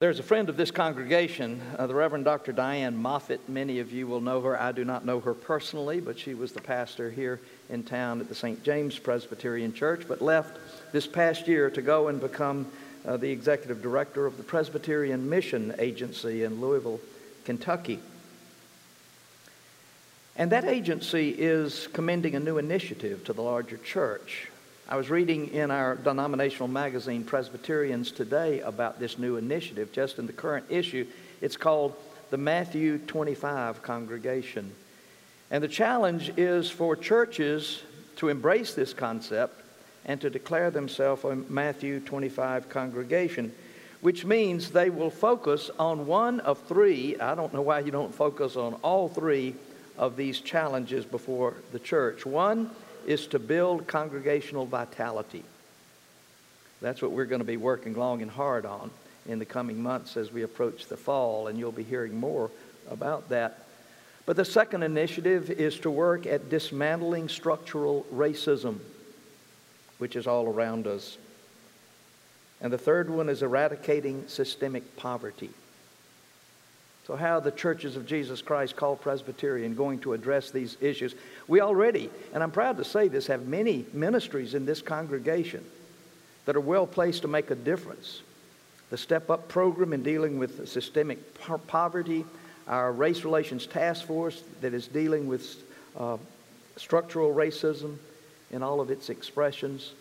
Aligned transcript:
There's 0.00 0.18
a 0.18 0.22
friend 0.22 0.48
of 0.48 0.56
this 0.56 0.70
congregation, 0.70 1.60
uh, 1.78 1.86
the 1.86 1.94
Reverend 1.94 2.24
Dr. 2.24 2.52
Diane 2.52 2.96
Moffett. 2.96 3.40
Many 3.48 3.80
of 3.80 3.92
you 3.92 4.06
will 4.06 4.22
know 4.22 4.40
her. 4.40 4.58
I 4.58 4.72
do 4.72 4.82
not 4.82 5.04
know 5.04 5.20
her 5.20 5.34
personally, 5.34 6.00
but 6.00 6.18
she 6.18 6.32
was 6.32 6.52
the 6.52 6.62
pastor 6.62 7.10
here 7.10 7.38
in 7.68 7.82
town 7.82 8.18
at 8.22 8.30
the 8.30 8.34
St. 8.34 8.62
James 8.64 8.98
Presbyterian 8.98 9.74
Church, 9.74 10.08
but 10.08 10.22
left 10.22 10.56
this 10.92 11.06
past 11.06 11.46
year 11.46 11.68
to 11.68 11.82
go 11.82 12.08
and 12.08 12.18
become 12.18 12.66
uh, 13.06 13.18
the 13.18 13.28
executive 13.30 13.82
director 13.82 14.24
of 14.24 14.38
the 14.38 14.42
Presbyterian 14.42 15.28
Mission 15.28 15.74
Agency 15.78 16.44
in 16.44 16.62
Louisville, 16.62 16.98
Kentucky. 17.44 17.98
And 20.34 20.50
that 20.50 20.64
agency 20.64 21.28
is 21.28 21.88
commending 21.88 22.34
a 22.34 22.40
new 22.40 22.56
initiative 22.56 23.22
to 23.24 23.34
the 23.34 23.42
larger 23.42 23.76
church. 23.76 24.49
I 24.90 24.96
was 24.96 25.08
reading 25.08 25.52
in 25.52 25.70
our 25.70 25.94
denominational 25.94 26.66
magazine, 26.66 27.22
Presbyterians 27.22 28.10
Today, 28.10 28.58
about 28.58 28.98
this 28.98 29.20
new 29.20 29.36
initiative, 29.36 29.92
just 29.92 30.18
in 30.18 30.26
the 30.26 30.32
current 30.32 30.66
issue. 30.68 31.06
It's 31.40 31.56
called 31.56 31.94
the 32.30 32.36
Matthew 32.36 32.98
25 32.98 33.84
Congregation. 33.84 34.72
And 35.52 35.62
the 35.62 35.68
challenge 35.68 36.32
is 36.36 36.70
for 36.70 36.96
churches 36.96 37.84
to 38.16 38.30
embrace 38.30 38.74
this 38.74 38.92
concept 38.92 39.62
and 40.06 40.20
to 40.22 40.28
declare 40.28 40.72
themselves 40.72 41.22
a 41.22 41.36
Matthew 41.36 42.00
25 42.00 42.68
congregation, 42.68 43.54
which 44.00 44.24
means 44.24 44.70
they 44.70 44.90
will 44.90 45.08
focus 45.08 45.70
on 45.78 46.08
one 46.08 46.40
of 46.40 46.58
three. 46.66 47.16
I 47.20 47.36
don't 47.36 47.54
know 47.54 47.62
why 47.62 47.78
you 47.78 47.92
don't 47.92 48.12
focus 48.12 48.56
on 48.56 48.74
all 48.82 49.08
three 49.08 49.54
of 49.96 50.16
these 50.16 50.40
challenges 50.40 51.04
before 51.04 51.54
the 51.70 51.78
church. 51.78 52.26
One, 52.26 52.72
is 53.10 53.26
to 53.26 53.40
build 53.40 53.88
congregational 53.88 54.64
vitality. 54.64 55.42
That's 56.80 57.02
what 57.02 57.10
we're 57.10 57.24
going 57.24 57.40
to 57.40 57.44
be 57.44 57.56
working 57.56 57.94
long 57.94 58.22
and 58.22 58.30
hard 58.30 58.64
on 58.64 58.90
in 59.26 59.40
the 59.40 59.44
coming 59.44 59.82
months 59.82 60.16
as 60.16 60.32
we 60.32 60.42
approach 60.42 60.86
the 60.86 60.96
fall, 60.96 61.48
and 61.48 61.58
you'll 61.58 61.72
be 61.72 61.82
hearing 61.82 62.18
more 62.18 62.52
about 62.88 63.28
that. 63.30 63.64
But 64.26 64.36
the 64.36 64.44
second 64.44 64.84
initiative 64.84 65.50
is 65.50 65.80
to 65.80 65.90
work 65.90 66.24
at 66.24 66.50
dismantling 66.50 67.28
structural 67.28 68.06
racism, 68.14 68.78
which 69.98 70.14
is 70.14 70.28
all 70.28 70.46
around 70.46 70.86
us. 70.86 71.18
And 72.60 72.72
the 72.72 72.78
third 72.78 73.10
one 73.10 73.28
is 73.28 73.42
eradicating 73.42 74.28
systemic 74.28 74.96
poverty. 74.96 75.50
So, 77.10 77.16
how 77.16 77.40
the 77.40 77.50
churches 77.50 77.96
of 77.96 78.06
Jesus 78.06 78.40
Christ, 78.40 78.76
called 78.76 79.00
Presbyterian, 79.00 79.74
going 79.74 79.98
to 80.02 80.12
address 80.12 80.52
these 80.52 80.76
issues? 80.80 81.16
We 81.48 81.60
already, 81.60 82.08
and 82.32 82.40
I'm 82.40 82.52
proud 82.52 82.76
to 82.76 82.84
say 82.84 83.08
this, 83.08 83.26
have 83.26 83.48
many 83.48 83.84
ministries 83.92 84.54
in 84.54 84.64
this 84.64 84.80
congregation 84.80 85.64
that 86.44 86.54
are 86.54 86.60
well 86.60 86.86
placed 86.86 87.22
to 87.22 87.28
make 87.28 87.50
a 87.50 87.56
difference. 87.56 88.22
The 88.90 88.96
Step 88.96 89.28
Up 89.28 89.48
program 89.48 89.92
in 89.92 90.04
dealing 90.04 90.38
with 90.38 90.68
systemic 90.68 91.18
poverty, 91.66 92.24
our 92.68 92.92
Race 92.92 93.24
Relations 93.24 93.66
Task 93.66 94.06
Force 94.06 94.44
that 94.60 94.72
is 94.72 94.86
dealing 94.86 95.26
with 95.26 95.64
uh, 95.98 96.16
structural 96.76 97.34
racism 97.34 97.96
in 98.52 98.62
all 98.62 98.80
of 98.80 98.88
its 98.88 99.10
expressions. 99.10 99.94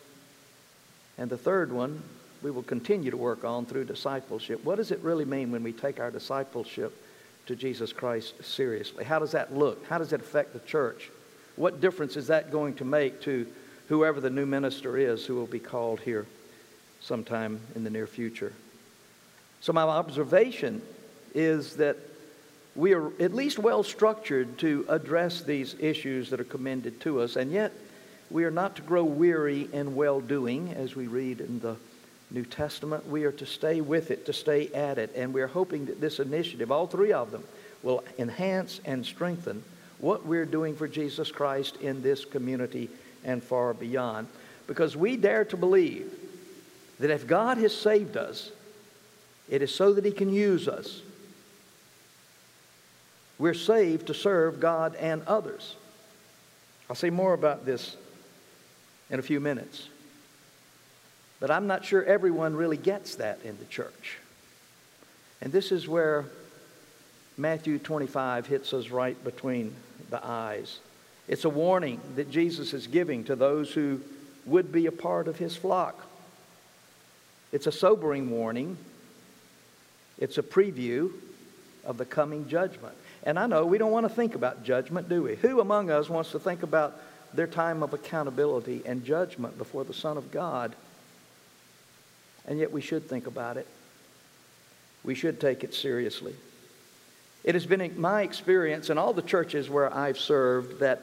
And 1.17 1.27
the 1.27 1.39
third 1.39 1.71
one, 1.71 2.03
we 2.41 2.51
will 2.51 2.63
continue 2.63 3.11
to 3.11 3.17
work 3.17 3.43
on 3.43 3.65
through 3.65 3.85
discipleship. 3.85 4.63
What 4.63 4.77
does 4.77 4.91
it 4.91 4.99
really 4.99 5.25
mean 5.25 5.51
when 5.51 5.63
we 5.63 5.73
take 5.73 5.99
our 5.99 6.11
discipleship 6.11 6.95
to 7.47 7.55
Jesus 7.55 7.91
Christ 7.91 8.43
seriously? 8.43 9.03
How 9.03 9.19
does 9.19 9.31
that 9.31 9.55
look? 9.55 9.85
How 9.87 9.97
does 9.97 10.13
it 10.13 10.21
affect 10.21 10.53
the 10.53 10.59
church? 10.59 11.09
What 11.55 11.81
difference 11.81 12.15
is 12.15 12.27
that 12.27 12.51
going 12.51 12.75
to 12.75 12.85
make 12.85 13.21
to 13.23 13.47
whoever 13.89 14.21
the 14.21 14.29
new 14.29 14.45
minister 14.45 14.97
is 14.97 15.25
who 15.25 15.35
will 15.35 15.47
be 15.47 15.59
called 15.59 15.99
here 15.99 16.25
sometime 17.01 17.59
in 17.75 17.83
the 17.83 17.89
near 17.89 18.07
future? 18.07 18.53
So, 19.61 19.73
my 19.73 19.81
observation 19.81 20.81
is 21.35 21.75
that 21.75 21.97
we 22.75 22.93
are 22.93 23.07
at 23.19 23.33
least 23.33 23.59
well 23.59 23.83
structured 23.83 24.57
to 24.59 24.85
address 24.87 25.41
these 25.41 25.75
issues 25.79 26.29
that 26.29 26.39
are 26.39 26.45
commended 26.45 27.01
to 27.01 27.19
us, 27.19 27.35
and 27.35 27.51
yet 27.51 27.73
we 28.31 28.45
are 28.45 28.51
not 28.51 28.77
to 28.77 28.81
grow 28.81 29.03
weary 29.03 29.67
in 29.73 29.95
well 29.95 30.21
doing, 30.21 30.73
as 30.73 30.95
we 30.95 31.07
read 31.07 31.41
in 31.41 31.59
the 31.59 31.75
New 32.31 32.45
Testament. 32.45 33.07
We 33.07 33.23
are 33.23 33.31
to 33.33 33.45
stay 33.45 33.81
with 33.81 34.11
it, 34.11 34.25
to 34.27 34.33
stay 34.33 34.67
at 34.73 34.97
it. 34.97 35.11
And 35.15 35.33
we're 35.33 35.47
hoping 35.47 35.85
that 35.85 35.99
this 35.99 36.19
initiative, 36.19 36.71
all 36.71 36.87
three 36.87 37.11
of 37.11 37.31
them, 37.31 37.43
will 37.81 38.03
enhance 38.17 38.81
and 38.85 39.05
strengthen 39.05 39.63
what 39.99 40.25
we're 40.25 40.45
doing 40.45 40.75
for 40.75 40.87
Jesus 40.87 41.31
Christ 41.31 41.77
in 41.77 42.01
this 42.01 42.25
community 42.25 42.89
and 43.23 43.43
far 43.43 43.73
beyond. 43.73 44.27
Because 44.67 44.95
we 44.95 45.17
dare 45.17 45.45
to 45.45 45.57
believe 45.57 46.13
that 46.99 47.09
if 47.09 47.25
God 47.25 47.57
has 47.57 47.75
saved 47.75 48.17
us, 48.17 48.51
it 49.49 49.61
is 49.61 49.73
so 49.73 49.93
that 49.93 50.05
He 50.05 50.11
can 50.11 50.31
use 50.31 50.67
us. 50.67 51.01
We're 53.37 53.53
saved 53.53 54.07
to 54.07 54.13
serve 54.13 54.59
God 54.59 54.95
and 54.95 55.23
others. 55.25 55.75
I'll 56.89 56.95
say 56.95 57.09
more 57.09 57.33
about 57.33 57.65
this 57.65 57.95
in 59.09 59.19
a 59.19 59.23
few 59.23 59.39
minutes. 59.39 59.87
But 61.39 61.51
I'm 61.51 61.67
not 61.67 61.85
sure 61.85 62.03
everyone 62.03 62.55
really 62.55 62.77
gets 62.77 63.15
that 63.15 63.39
in 63.43 63.57
the 63.57 63.65
church. 63.65 64.17
And 65.41 65.53
this 65.53 65.71
is 65.71 65.87
where 65.87 66.25
Matthew 67.37 67.79
25 67.79 68.47
hits 68.47 68.73
us 68.73 68.89
right 68.89 69.21
between 69.23 69.73
the 70.09 70.25
eyes. 70.25 70.79
It's 71.27 71.45
a 71.45 71.49
warning 71.49 72.01
that 72.15 72.29
Jesus 72.29 72.73
is 72.73 72.87
giving 72.87 73.23
to 73.25 73.35
those 73.35 73.71
who 73.71 74.01
would 74.45 74.71
be 74.71 74.87
a 74.87 74.91
part 74.91 75.27
of 75.27 75.37
his 75.37 75.55
flock. 75.55 76.05
It's 77.51 77.67
a 77.67 77.71
sobering 77.71 78.29
warning. 78.29 78.77
It's 80.17 80.37
a 80.37 80.43
preview 80.43 81.11
of 81.85 81.97
the 81.97 82.05
coming 82.05 82.49
judgment. 82.49 82.95
And 83.23 83.39
I 83.39 83.47
know 83.47 83.65
we 83.65 83.77
don't 83.77 83.91
want 83.91 84.07
to 84.07 84.13
think 84.13 84.35
about 84.35 84.63
judgment, 84.63 85.07
do 85.07 85.23
we? 85.23 85.35
Who 85.35 85.61
among 85.61 85.89
us 85.89 86.09
wants 86.09 86.31
to 86.31 86.39
think 86.39 86.63
about 86.63 86.99
their 87.33 87.47
time 87.47 87.83
of 87.83 87.93
accountability 87.93 88.81
and 88.85 89.05
judgment 89.05 89.57
before 89.57 89.83
the 89.83 89.93
Son 89.93 90.17
of 90.17 90.31
God? 90.31 90.75
And 92.47 92.59
yet 92.59 92.71
we 92.71 92.81
should 92.81 93.07
think 93.07 93.27
about 93.27 93.57
it. 93.57 93.67
We 95.03 95.15
should 95.15 95.39
take 95.39 95.63
it 95.63 95.73
seriously. 95.73 96.35
It 97.43 97.55
has 97.55 97.65
been 97.65 97.99
my 97.99 98.21
experience 98.23 98.89
in 98.89 98.97
all 98.97 99.13
the 99.13 99.21
churches 99.21 99.69
where 99.69 99.93
I've 99.93 100.17
served 100.17 100.79
that 100.79 101.01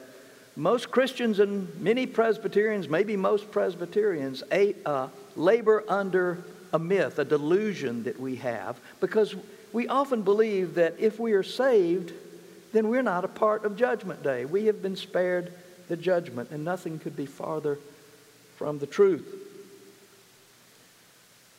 most 0.55 0.91
Christians 0.91 1.39
and 1.39 1.75
many 1.79 2.05
Presbyterians, 2.05 2.89
maybe 2.89 3.15
most 3.15 3.51
Presbyterians, 3.51 4.43
uh, 4.85 5.07
labor 5.35 5.83
under 5.87 6.43
a 6.73 6.79
myth, 6.79 7.19
a 7.19 7.25
delusion 7.25 8.03
that 8.03 8.19
we 8.19 8.35
have, 8.37 8.79
because 8.99 9.35
we 9.73 9.87
often 9.87 10.21
believe 10.21 10.75
that 10.75 10.95
if 10.99 11.19
we 11.19 11.33
are 11.33 11.43
saved, 11.43 12.13
then 12.73 12.89
we're 12.89 13.03
not 13.03 13.23
a 13.23 13.27
part 13.27 13.65
of 13.65 13.75
Judgment 13.75 14.23
Day. 14.23 14.45
We 14.45 14.65
have 14.65 14.81
been 14.81 14.95
spared 14.95 15.53
the 15.87 15.97
judgment, 15.97 16.51
and 16.51 16.63
nothing 16.63 16.99
could 16.99 17.15
be 17.15 17.25
farther 17.25 17.79
from 18.57 18.79
the 18.79 18.87
truth 18.87 19.46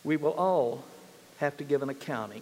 we 0.08 0.16
will 0.16 0.32
all 0.32 0.82
have 1.36 1.54
to 1.58 1.64
give 1.64 1.82
an 1.82 1.90
accounting 1.90 2.40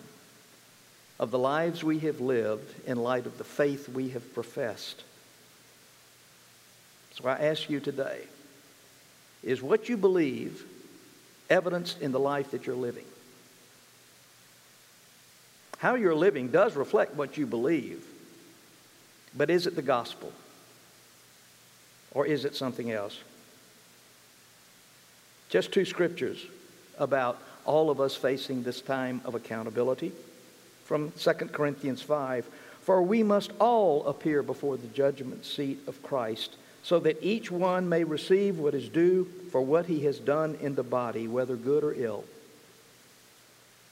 of 1.19 1.33
the 1.33 1.39
lives 1.39 1.83
we 1.83 1.99
have 1.99 2.21
lived 2.21 2.73
in 2.87 2.97
light 2.97 3.27
of 3.27 3.39
the 3.39 3.45
faith 3.45 3.89
we 3.89 4.11
have 4.11 4.35
professed. 4.35 5.03
So 7.17 7.29
I 7.29 7.33
ask 7.33 7.69
you 7.69 7.81
today 7.81 8.21
is 9.43 9.61
what 9.61 9.89
you 9.89 9.97
believe 9.97 10.65
evidenced 11.51 12.01
in 12.01 12.13
the 12.13 12.21
life 12.21 12.53
that 12.53 12.69
you're 12.69 12.77
living? 12.77 13.05
How 15.79 15.97
you're 15.97 16.15
living 16.15 16.53
does 16.53 16.77
reflect 16.77 17.17
what 17.17 17.37
you 17.37 17.47
believe, 17.47 18.07
but 19.37 19.51
is 19.51 19.67
it 19.67 19.75
the 19.75 19.83
gospel? 19.83 20.33
Or 22.13 22.27
is 22.27 22.45
it 22.45 22.55
something 22.55 22.93
else? 22.93 23.19
Just 25.49 25.73
two 25.73 25.85
scriptures 25.85 26.47
about 26.97 27.43
all 27.67 27.91
of 27.91 28.01
us 28.01 28.15
facing 28.15 28.63
this 28.63 28.81
time 28.81 29.21
of 29.25 29.35
accountability. 29.35 30.13
From 30.85 31.13
2 31.19 31.33
Corinthians 31.53 32.01
5 32.01 32.47
For 32.81 33.03
we 33.03 33.23
must 33.23 33.51
all 33.59 34.07
appear 34.07 34.43
before 34.43 34.77
the 34.77 34.87
judgment 34.89 35.45
seat 35.45 35.81
of 35.87 36.03
Christ, 36.03 36.57
so 36.83 37.01
that 37.01 37.23
each 37.23 37.51
one 37.51 37.89
may 37.89 38.05
receive 38.05 38.59
what 38.59 38.75
is 38.75 38.89
due 38.89 39.29
for 39.51 39.61
what 39.61 39.87
he 39.87 40.05
has 40.05 40.19
done 40.19 40.57
in 40.61 40.77
the 40.77 40.85
body, 40.85 41.27
whether 41.27 41.57
good 41.57 41.83
or 41.83 41.93
ill. 41.95 42.25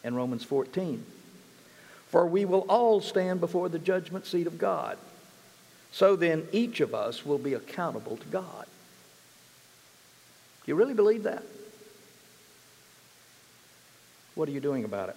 And 0.05 0.17
Romans 0.17 0.45
14 0.45 1.05
For 2.09 2.27
we 2.27 2.45
will 2.45 2.67
all 2.69 3.01
stand 3.01 3.41
before 3.41 3.69
the 3.69 3.79
judgment 3.79 4.27
seat 4.27 4.47
of 4.47 4.59
God. 4.59 4.97
So 5.91 6.17
then, 6.17 6.49
each 6.51 6.81
of 6.81 6.93
us 6.93 7.25
will 7.25 7.39
be 7.39 7.55
accountable 7.55 8.17
to 8.17 8.27
God. 8.27 8.67
Do 10.65 10.71
you 10.73 10.75
really 10.75 10.95
believe 10.95 11.23
that? 11.23 11.45
What 14.35 14.49
are 14.49 14.53
you 14.53 14.61
doing 14.61 14.85
about 14.85 15.11
it? 15.11 15.17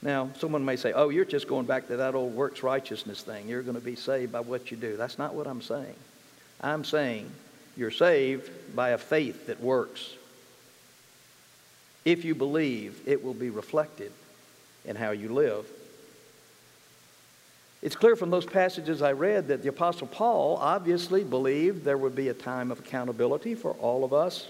Now, 0.00 0.30
someone 0.38 0.64
may 0.64 0.76
say, 0.76 0.92
oh, 0.92 1.08
you're 1.08 1.24
just 1.24 1.48
going 1.48 1.66
back 1.66 1.88
to 1.88 1.96
that 1.96 2.14
old 2.14 2.34
works 2.34 2.62
righteousness 2.62 3.22
thing. 3.22 3.48
You're 3.48 3.62
going 3.62 3.74
to 3.74 3.80
be 3.80 3.96
saved 3.96 4.32
by 4.32 4.40
what 4.40 4.70
you 4.70 4.76
do. 4.76 4.96
That's 4.96 5.18
not 5.18 5.34
what 5.34 5.46
I'm 5.46 5.60
saying. 5.60 5.96
I'm 6.60 6.84
saying 6.84 7.30
you're 7.76 7.90
saved 7.90 8.50
by 8.74 8.90
a 8.90 8.98
faith 8.98 9.46
that 9.48 9.60
works. 9.60 10.14
If 12.04 12.24
you 12.24 12.34
believe, 12.34 13.00
it 13.06 13.24
will 13.24 13.34
be 13.34 13.50
reflected 13.50 14.12
in 14.84 14.96
how 14.96 15.10
you 15.10 15.32
live. 15.32 15.66
It's 17.82 17.94
clear 17.94 18.16
from 18.16 18.30
those 18.30 18.46
passages 18.46 19.02
I 19.02 19.12
read 19.12 19.48
that 19.48 19.62
the 19.62 19.68
Apostle 19.68 20.06
Paul 20.06 20.56
obviously 20.56 21.22
believed 21.22 21.84
there 21.84 21.98
would 21.98 22.16
be 22.16 22.28
a 22.28 22.34
time 22.34 22.72
of 22.72 22.80
accountability 22.80 23.54
for 23.54 23.72
all 23.74 24.04
of 24.04 24.12
us. 24.12 24.48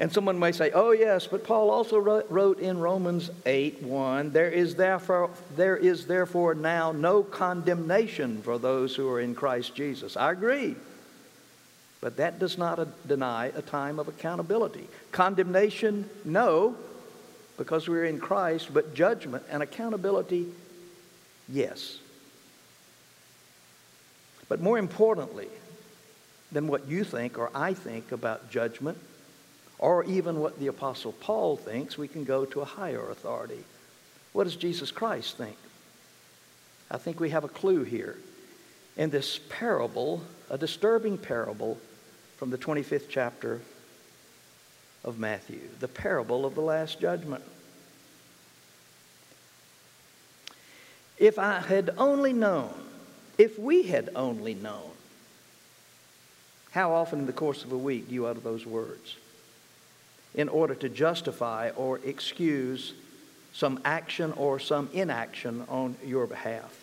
And 0.00 0.10
someone 0.10 0.38
may 0.38 0.50
say, 0.50 0.72
oh, 0.72 0.90
yes, 0.90 1.28
but 1.28 1.44
Paul 1.44 1.70
also 1.70 1.98
wrote 1.98 2.58
in 2.58 2.80
Romans 2.80 3.30
8 3.46 3.82
1, 3.82 4.32
there 4.32 4.50
is, 4.50 4.74
therefore, 4.74 5.30
there 5.54 5.76
is 5.76 6.06
therefore 6.06 6.54
now 6.54 6.90
no 6.90 7.22
condemnation 7.22 8.42
for 8.42 8.58
those 8.58 8.96
who 8.96 9.08
are 9.10 9.20
in 9.20 9.36
Christ 9.36 9.76
Jesus. 9.76 10.16
I 10.16 10.32
agree. 10.32 10.74
But 12.00 12.16
that 12.16 12.38
does 12.38 12.56
not 12.56 13.06
deny 13.06 13.52
a 13.54 13.62
time 13.62 13.98
of 13.98 14.08
accountability. 14.08 14.88
Condemnation, 15.12 16.08
no, 16.24 16.74
because 17.58 17.86
we're 17.86 18.06
in 18.06 18.18
Christ, 18.18 18.72
but 18.72 18.94
judgment 18.94 19.44
and 19.50 19.62
accountability, 19.62 20.46
Yes. 21.52 21.98
But 24.48 24.60
more 24.60 24.78
importantly 24.78 25.48
than 26.52 26.68
what 26.68 26.88
you 26.88 27.04
think 27.04 27.38
or 27.38 27.50
I 27.54 27.74
think 27.74 28.12
about 28.12 28.50
judgment, 28.50 28.98
or 29.80 30.04
even 30.04 30.40
what 30.40 30.60
the 30.60 30.66
Apostle 30.66 31.12
Paul 31.12 31.56
thinks, 31.56 31.96
we 31.96 32.06
can 32.06 32.22
go 32.22 32.44
to 32.44 32.60
a 32.60 32.66
higher 32.66 33.08
authority. 33.08 33.64
What 34.34 34.44
does 34.44 34.54
Jesus 34.54 34.90
Christ 34.90 35.38
think? 35.38 35.56
I 36.90 36.98
think 36.98 37.18
we 37.18 37.30
have 37.30 37.44
a 37.44 37.48
clue 37.48 37.82
here 37.82 38.18
in 38.98 39.08
this 39.08 39.40
parable, 39.48 40.22
a 40.50 40.58
disturbing 40.58 41.16
parable 41.16 41.78
from 42.36 42.50
the 42.50 42.58
25th 42.58 43.06
chapter 43.08 43.62
of 45.02 45.18
Matthew, 45.18 45.60
the 45.80 45.88
parable 45.88 46.44
of 46.44 46.54
the 46.54 46.60
Last 46.60 47.00
Judgment. 47.00 47.42
If 51.16 51.38
I 51.38 51.60
had 51.60 51.94
only 51.96 52.34
known, 52.34 52.74
if 53.38 53.58
we 53.58 53.84
had 53.84 54.10
only 54.14 54.52
known, 54.52 54.90
how 56.72 56.92
often 56.92 57.20
in 57.20 57.26
the 57.26 57.32
course 57.32 57.64
of 57.64 57.72
a 57.72 57.78
week 57.78 58.08
do 58.08 58.14
you 58.14 58.26
utter 58.26 58.40
those 58.40 58.66
words 58.66 59.16
in 60.34 60.48
order 60.48 60.74
to 60.74 60.88
justify 60.88 61.70
or 61.70 62.00
excuse 62.04 62.94
some 63.52 63.80
action 63.84 64.32
or 64.32 64.58
some 64.58 64.88
inaction 64.92 65.64
on 65.68 65.96
your 66.04 66.26
behalf? 66.26 66.76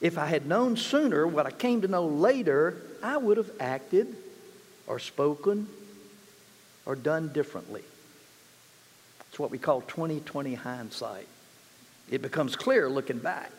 If 0.00 0.18
I 0.18 0.26
had 0.26 0.46
known 0.46 0.76
sooner 0.76 1.26
what 1.26 1.46
I 1.46 1.50
came 1.50 1.80
to 1.82 1.88
know 1.88 2.06
later, 2.06 2.76
I 3.02 3.16
would 3.16 3.36
have 3.36 3.50
acted 3.58 4.14
or 4.86 4.98
spoken 4.98 5.66
or 6.84 6.94
done 6.94 7.32
differently. 7.32 7.82
It's 9.28 9.38
what 9.38 9.50
we 9.50 9.58
call 9.58 9.80
2020 9.82 10.54
hindsight. 10.54 11.26
It 12.10 12.22
becomes 12.22 12.54
clear 12.54 12.88
looking 12.88 13.18
back. 13.18 13.50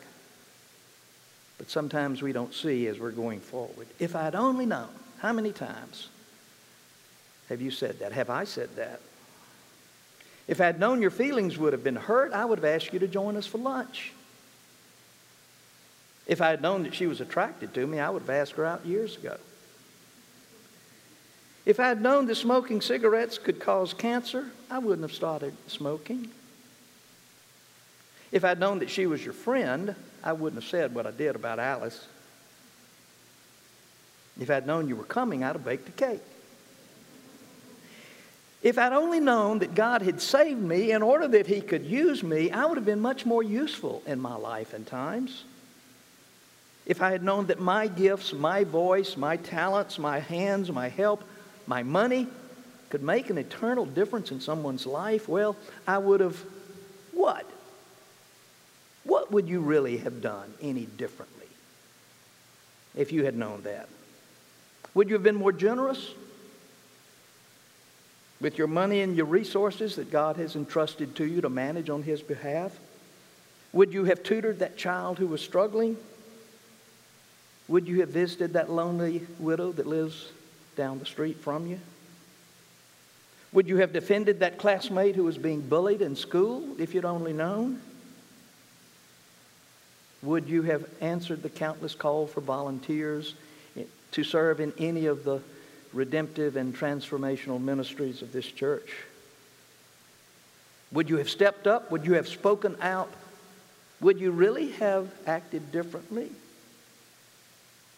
But 1.57 1.69
sometimes 1.69 2.21
we 2.21 2.31
don't 2.31 2.53
see 2.53 2.87
as 2.87 2.99
we're 2.99 3.11
going 3.11 3.39
forward. 3.39 3.87
If 3.97 4.15
I'd 4.15 4.35
only 4.35 4.65
known, 4.65 4.89
how 5.19 5.33
many 5.33 5.51
times 5.51 6.09
have 7.49 7.61
you 7.61 7.71
said 7.71 7.99
that? 7.99 8.11
Have 8.11 8.29
I 8.29 8.43
said 8.43 8.75
that? 8.75 8.99
If 10.47 10.61
I'd 10.61 10.79
known 10.79 11.01
your 11.01 11.11
feelings 11.11 11.57
would 11.57 11.73
have 11.73 11.83
been 11.83 11.95
hurt, 11.95 12.33
I 12.33 12.45
would 12.45 12.59
have 12.59 12.65
asked 12.65 12.93
you 12.93 12.99
to 12.99 13.07
join 13.07 13.35
us 13.35 13.47
for 13.47 13.57
lunch. 13.57 14.13
If 16.27 16.41
I 16.41 16.49
had 16.49 16.61
known 16.61 16.83
that 16.83 16.95
she 16.95 17.07
was 17.07 17.21
attracted 17.21 17.73
to 17.73 17.85
me, 17.85 17.99
I 17.99 18.09
would 18.09 18.23
have 18.23 18.29
asked 18.29 18.53
her 18.53 18.65
out 18.65 18.85
years 18.85 19.15
ago. 19.17 19.37
If 21.65 21.79
I 21.79 21.87
had 21.87 22.01
known 22.01 22.27
that 22.27 22.35
smoking 22.35 22.81
cigarettes 22.81 23.37
could 23.37 23.59
cause 23.59 23.93
cancer, 23.93 24.51
I 24.69 24.79
wouldn't 24.79 25.01
have 25.01 25.15
started 25.15 25.55
smoking. 25.67 26.29
If 28.31 28.43
I'd 28.43 28.59
known 28.59 28.79
that 28.79 28.89
she 28.89 29.07
was 29.07 29.23
your 29.23 29.33
friend, 29.33 29.95
I 30.23 30.33
wouldn't 30.33 30.61
have 30.61 30.69
said 30.69 30.93
what 30.93 31.07
I 31.07 31.11
did 31.11 31.35
about 31.35 31.57
Alice. 31.57 32.07
If 34.39 34.49
I'd 34.51 34.67
known 34.67 34.87
you 34.87 34.95
were 34.95 35.03
coming, 35.03 35.43
I'd 35.43 35.55
have 35.55 35.65
baked 35.65 35.87
a 35.87 35.91
cake. 35.91 36.21
If 38.65 38.79
I'd 38.79 38.93
only 38.93 39.19
known 39.19 39.59
that 39.59 39.75
God 39.75 40.01
had 40.01 40.19
saved 40.19 40.59
me 40.59 40.91
in 40.91 41.03
order 41.03 41.27
that 41.27 41.45
He 41.45 41.61
could 41.61 41.85
use 41.85 42.23
me, 42.23 42.49
I 42.49 42.65
would 42.65 42.77
have 42.77 42.85
been 42.85 42.99
much 42.99 43.23
more 43.23 43.43
useful 43.43 44.01
in 44.07 44.19
my 44.19 44.35
life 44.35 44.73
and 44.73 44.87
times. 44.87 45.43
If 46.83 46.99
I 46.99 47.11
had 47.11 47.21
known 47.21 47.45
that 47.45 47.59
my 47.59 47.85
gifts, 47.85 48.33
my 48.33 48.63
voice, 48.63 49.17
my 49.17 49.37
talents, 49.37 49.99
my 49.99 50.17
hands, 50.17 50.71
my 50.71 50.89
help, 50.89 51.23
my 51.67 51.83
money 51.83 52.27
could 52.89 53.03
make 53.03 53.29
an 53.29 53.37
eternal 53.37 53.85
difference 53.85 54.31
in 54.31 54.41
someone's 54.41 54.87
life, 54.87 55.29
well, 55.29 55.55
I 55.87 55.99
would 55.99 56.19
have 56.19 56.43
what? 57.11 57.45
What 59.03 59.31
would 59.31 59.47
you 59.47 59.59
really 59.59 59.97
have 59.97 60.23
done 60.23 60.51
any 60.59 60.87
differently 60.87 61.49
if 62.95 63.11
you 63.11 63.25
had 63.25 63.35
known 63.35 63.61
that? 63.61 63.89
Would 64.95 65.09
you 65.09 65.13
have 65.13 65.23
been 65.23 65.35
more 65.35 65.51
generous 65.51 66.15
with 68.41 68.57
your 68.57 68.67
money 68.67 69.01
and 69.01 69.15
your 69.15 69.25
resources 69.25 69.95
that 69.95 70.11
God 70.11 70.37
has 70.37 70.55
entrusted 70.55 71.15
to 71.15 71.25
you 71.25 71.41
to 71.41 71.49
manage 71.49 71.89
on 71.89 72.03
His 72.03 72.21
behalf? 72.21 72.77
Would 73.73 73.93
you 73.93 74.05
have 74.05 74.23
tutored 74.23 74.59
that 74.59 74.77
child 74.77 75.19
who 75.19 75.27
was 75.27 75.41
struggling? 75.41 75.97
Would 77.67 77.87
you 77.87 78.01
have 78.01 78.09
visited 78.09 78.53
that 78.53 78.69
lonely 78.69 79.25
widow 79.39 79.71
that 79.73 79.87
lives 79.87 80.31
down 80.75 80.99
the 80.99 81.05
street 81.05 81.37
from 81.39 81.67
you? 81.67 81.79
Would 83.53 83.67
you 83.67 83.77
have 83.77 83.93
defended 83.93 84.41
that 84.41 84.57
classmate 84.57 85.15
who 85.15 85.23
was 85.23 85.37
being 85.37 85.61
bullied 85.61 86.01
in 86.01 86.15
school 86.15 86.75
if 86.77 86.93
you'd 86.93 87.05
only 87.05 87.33
known? 87.33 87.81
Would 90.21 90.49
you 90.49 90.63
have 90.63 90.85
answered 91.01 91.41
the 91.41 91.49
countless 91.49 91.95
call 91.95 92.27
for 92.27 92.41
volunteers 92.41 93.33
to 94.11 94.23
serve 94.23 94.59
in 94.59 94.73
any 94.77 95.05
of 95.05 95.23
the 95.23 95.41
redemptive 95.95 96.57
and 96.57 96.77
transformational 96.77 97.59
ministries 97.59 98.21
of 98.21 98.31
this 98.31 98.45
church? 98.45 98.93
Would 100.91 101.09
you 101.09 101.17
have 101.17 101.29
stepped 101.29 101.65
up? 101.65 101.89
Would 101.89 102.05
you 102.05 102.13
have 102.13 102.27
spoken 102.27 102.75
out? 102.81 103.11
Would 104.01 104.19
you 104.19 104.31
really 104.31 104.71
have 104.73 105.09
acted 105.25 105.71
differently 105.71 106.29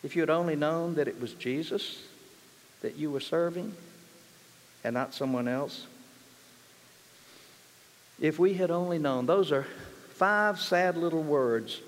if 0.03 0.15
you 0.15 0.21
had 0.21 0.29
only 0.29 0.55
known 0.55 0.95
that 0.95 1.07
it 1.07 1.19
was 1.19 1.33
Jesus 1.33 2.01
that 2.81 2.95
you 2.95 3.11
were 3.11 3.19
serving 3.19 3.73
and 4.83 4.93
not 4.93 5.13
someone 5.13 5.47
else? 5.47 5.85
If 8.21 8.39
we 8.39 8.53
had 8.53 8.71
only 8.71 8.99
known, 8.99 9.25
those 9.25 9.51
are 9.51 9.65
five 10.11 10.59
sad 10.59 10.97
little 10.97 11.23
words 11.23 11.81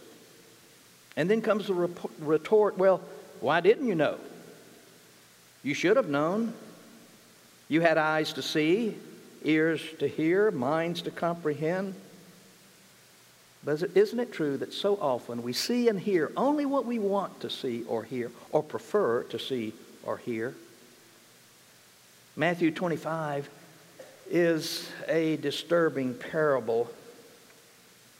and 1.15 1.29
then 1.29 1.41
comes 1.41 1.67
the 1.67 1.89
retort 2.19 2.77
well, 2.77 3.01
why 3.39 3.61
didn't 3.61 3.87
you 3.87 3.95
know? 3.95 4.17
You 5.63 5.73
should 5.73 5.97
have 5.97 6.09
known. 6.09 6.53
You 7.67 7.81
had 7.81 7.97
eyes 7.97 8.33
to 8.33 8.41
see, 8.41 8.95
ears 9.43 9.81
to 9.99 10.07
hear, 10.07 10.51
minds 10.51 11.01
to 11.03 11.11
comprehend. 11.11 11.93
But 13.63 13.83
isn't 13.95 14.19
it 14.19 14.31
true 14.31 14.57
that 14.57 14.73
so 14.73 14.97
often 15.01 15.43
we 15.43 15.53
see 15.53 15.89
and 15.89 15.99
hear 15.99 16.31
only 16.37 16.65
what 16.65 16.85
we 16.85 16.97
want 16.97 17.41
to 17.41 17.49
see 17.49 17.83
or 17.83 18.03
hear, 18.03 18.31
or 18.51 18.63
prefer 18.63 19.23
to 19.23 19.37
see 19.37 19.73
or 20.03 20.17
hear? 20.17 20.55
Matthew 22.35 22.71
25 22.71 23.49
is 24.29 24.89
a 25.07 25.37
disturbing 25.37 26.13
parable. 26.13 26.89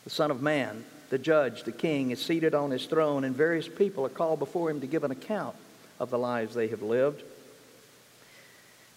The 0.03 0.10
Son 0.10 0.29
of 0.29 0.41
Man 0.41 0.84
the 1.10 1.17
judge, 1.17 1.63
the 1.63 1.72
king, 1.72 2.12
is 2.12 2.22
seated 2.24 2.53
on 2.53 2.72
his 2.72 2.86
throne, 2.86 3.24
and 3.24 3.36
various 3.36 3.67
people 3.67 4.05
are 4.05 4.10
called 4.10 4.39
before 4.39 4.69
him 4.69 4.81
to 4.81 4.88
give 4.88 5.03
an 5.03 5.12
account 5.12 5.55
of 6.00 6.10
the 6.10 6.17
lives 6.17 6.53
they 6.53 6.67
have 6.67 6.81
lived. 6.81 7.24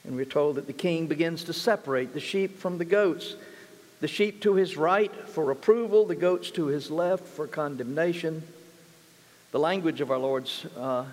And 0.04 0.16
we're 0.16 0.24
told 0.24 0.56
that 0.56 0.66
the 0.66 0.72
king 0.72 1.06
begins 1.06 1.44
to 1.44 1.52
separate 1.52 2.12
the 2.12 2.20
sheep 2.20 2.58
from 2.58 2.78
the 2.78 2.84
goats. 2.84 3.36
The 4.00 4.08
sheep 4.08 4.42
to 4.42 4.54
his 4.54 4.76
right 4.76 5.12
for 5.28 5.50
approval, 5.50 6.06
the 6.06 6.16
goats 6.16 6.50
to 6.52 6.66
his 6.66 6.90
left 6.90 7.24
for 7.24 7.46
condemnation. 7.46 8.42
The 9.52 9.60
language 9.60 10.00
of 10.00 10.10
our 10.10 10.18
Lord's 10.18 10.66
uh, 10.76 11.04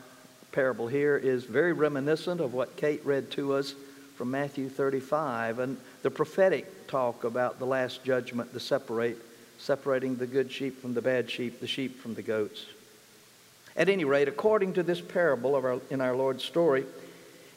parable 0.52 0.88
here 0.88 1.18
is 1.18 1.44
very 1.44 1.74
reminiscent 1.74 2.42
of 2.42 2.54
what 2.54 2.78
Kate 2.78 3.06
read 3.06 3.30
to 3.32 3.54
us 3.54 3.76
from 4.16 4.32
Matthew 4.32 4.70
35 4.70 5.60
and 5.60 5.78
the 6.02 6.10
prophetic 6.10 6.88
talk 6.88 7.24
about 7.24 7.60
the 7.60 7.66
last 7.66 8.04
judgment, 8.04 8.54
the 8.54 8.60
separate 8.60 9.18
separating 9.60 10.16
the 10.16 10.26
good 10.26 10.52
sheep 10.52 10.82
from 10.82 10.94
the 10.94 11.02
bad 11.02 11.30
sheep, 11.30 11.60
the 11.60 11.68
sheep 11.68 12.02
from 12.02 12.16
the 12.16 12.22
goats. 12.22 12.66
At 13.76 13.90
any 13.90 14.06
rate, 14.06 14.28
according 14.28 14.74
to 14.74 14.84
this 14.84 15.02
parable 15.02 15.56
of 15.56 15.64
our, 15.64 15.80
in 15.90 16.02
our 16.02 16.16
Lord's 16.16 16.44
story, 16.44 16.86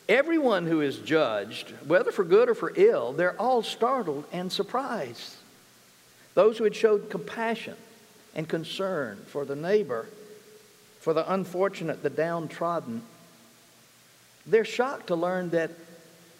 everyone 0.09 0.67
who 0.67 0.81
is 0.81 0.99
judged, 0.99 1.71
whether 1.87 2.13
for 2.13 2.25
good 2.25 2.49
or 2.49 2.55
for 2.55 2.73
ill, 2.77 3.13
they're 3.13 3.41
all 3.41 3.63
startled 3.63 4.25
and 4.33 4.51
surprised. 4.51 5.37
Those 6.35 6.59
who 6.59 6.65
had 6.65 6.75
showed 6.75 7.11
compassion 7.11 7.77
and 8.35 8.49
concern 8.49 9.19
for 9.27 9.45
the 9.45 9.57
neighbor, 9.57 10.09
for 11.01 11.13
the 11.13 11.31
unfortunate, 11.33 12.03
the 12.03 12.11
downtrodden, 12.11 13.03
they're 14.47 14.65
shocked 14.65 15.09
to 15.09 15.15
learn 15.15 15.51
that 15.51 15.71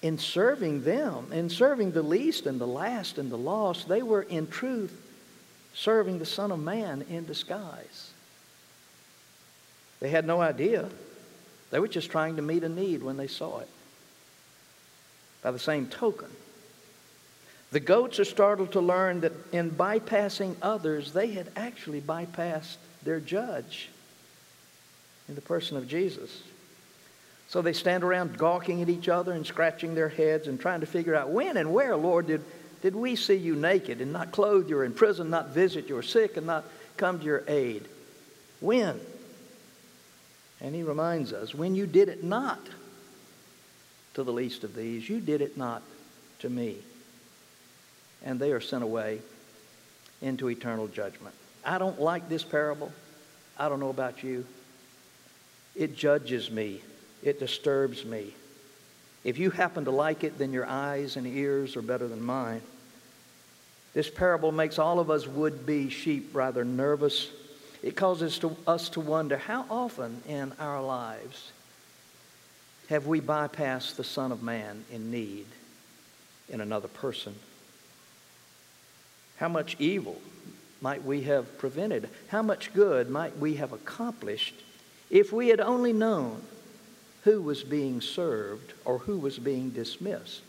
in 0.03 0.19
serving 0.19 0.83
them, 0.83 1.33
in 1.33 1.49
serving 1.49 1.93
the 1.93 2.03
least 2.03 2.47
and 2.47 2.61
the 2.61 2.67
last 2.67 3.19
and 3.19 3.31
the 3.31 3.39
lost, 3.39 3.89
they 3.89 4.03
were 4.03 4.23
in 4.23 4.49
truth 4.49 5.01
serving 5.75 6.19
the 6.19 6.27
Son 6.27 6.51
of 6.51 6.59
Man 6.59 7.05
in 7.09 7.25
disguise. 7.25 8.11
They 10.01 10.09
had 10.09 10.27
no 10.27 10.41
idea. 10.41 10.89
They 11.73 11.81
were 11.81 11.89
just 11.89 12.11
trying 12.11 12.37
to 12.37 12.43
meet 12.43 12.63
a 12.63 12.69
need 12.69 13.03
when 13.03 13.17
they 13.17 13.27
saw 13.27 13.61
it. 13.61 13.69
By 15.43 15.51
the 15.51 15.59
same 15.59 15.87
token, 15.87 16.29
the 17.73 17.81
goats 17.81 18.21
are 18.21 18.27
startled 18.27 18.73
to 18.73 18.81
learn 18.81 19.23
that 19.23 19.33
in 19.53 19.71
bypassing 19.71 20.55
others, 20.61 21.15
they 21.15 21.29
had 21.29 21.51
actually 21.57 22.03
bypassed 22.03 22.77
their 23.03 23.19
judge 23.19 23.89
in 25.29 25.35
the 25.35 25.41
person 25.41 25.79
of 25.79 25.89
Jesus. 25.89 26.43
So 27.49 27.63
they 27.63 27.73
stand 27.73 28.05
around 28.05 28.37
gawking 28.37 28.83
at 28.83 28.91
each 28.91 29.09
other 29.09 29.33
and 29.33 29.47
scratching 29.47 29.95
their 29.95 30.11
heads 30.11 30.49
and 30.49 30.61
trying 30.61 30.81
to 30.81 30.87
figure 30.87 31.15
out 31.15 31.31
when 31.31 31.57
and 31.57 31.73
where, 31.73 31.97
Lord, 31.97 32.27
did, 32.27 32.45
did 32.83 32.95
we 32.95 33.17
see 33.17 33.35
you 33.35 33.57
naked 33.57 34.03
and 34.03 34.13
not 34.13 34.31
clothe 34.31 34.69
you 34.69 34.77
or 34.77 34.85
in 34.85 34.93
prison, 34.93 35.31
not 35.31 35.49
visit 35.49 35.89
you 35.89 35.97
or 35.97 36.03
sick 36.03 36.37
and 36.37 36.47
not 36.47 36.65
come 36.99 37.19
to 37.19 37.25
your 37.25 37.45
aid? 37.49 37.89
When? 38.61 39.01
And 40.63 40.75
he 40.75 40.83
reminds 40.83 41.35
us, 41.35 41.55
when 41.55 41.75
you 41.75 41.87
did 41.87 42.09
it 42.09 42.25
not 42.25 42.61
to 44.15 44.23
the 44.23 44.33
least 44.33 44.65
of 44.65 44.75
these, 44.75 45.07
you 45.07 45.21
did 45.21 45.43
it 45.43 45.59
not 45.59 45.83
to 46.39 46.49
me. 46.49 46.79
And 48.25 48.41
they 48.41 48.53
are 48.53 48.61
sent 48.61 48.83
away 48.83 49.21
into 50.23 50.49
eternal 50.49 50.89
judgment. 50.89 51.35
I 51.65 51.77
don't 51.77 52.01
like 52.01 52.31
this 52.31 52.45
parable. 52.45 52.91
I 53.59 53.69
don't 53.69 53.81
know 53.81 53.91
about 53.91 54.23
you. 54.23 54.47
It 55.75 55.97
judges 55.97 56.51
me 56.51 56.81
it 57.23 57.39
disturbs 57.39 58.05
me. 58.05 58.35
If 59.25 59.39
you 59.39 59.51
happen 59.51 59.85
to 59.85 59.91
like 59.91 60.25
it, 60.25 60.39
then 60.39 60.53
your 60.53 60.67
eyes 60.67 61.17
and 61.17 61.27
ears 61.27 61.77
are 61.77 61.83
better 61.83 62.09
than 62.09 62.21
mine. 62.21 62.61
This 63.95 64.11
parable 64.11 64.51
makes 64.51 64.79
all 64.79 64.99
of 64.99 65.11
us 65.11 65.27
would 65.27 65.65
be 65.65 65.89
sheep 65.89 66.31
rather 66.35 66.65
nervous. 66.65 67.29
It 67.83 67.97
causes 67.97 68.39
to, 68.41 68.57
us 68.67 68.89
to 68.91 69.01
wonder 69.01 69.37
how 69.37 69.65
often 69.69 70.23
in 70.29 70.53
our 70.59 70.83
lives 70.83 71.51
have 72.89 73.07
we 73.07 73.21
bypassed 73.21 73.97
the 73.97 74.05
Son 74.05 74.31
of 74.33 74.43
Man 74.43 74.85
in 74.91 75.11
need 75.11 75.47
in 76.49 76.61
another 76.61 76.89
person? 76.89 77.35
How 79.37 79.49
much 79.49 79.77
evil 79.79 80.21
might 80.81 81.03
we 81.03 81.23
have 81.23 81.59
prevented? 81.59 82.09
How 82.29 82.43
much 82.43 82.73
good 82.75 83.11
might 83.11 83.37
we 83.39 83.55
have 83.57 83.73
accomplished 83.73 84.55
if 85.11 85.33
we 85.33 85.49
had 85.49 85.61
only 85.61 85.93
known 85.93 86.43
who 87.25 87.41
was 87.41 87.63
being 87.63 88.01
served 88.01 88.73
or 88.85 88.99
who 88.99 89.19
was 89.19 89.39
being 89.39 89.71
dismissed 89.71 90.43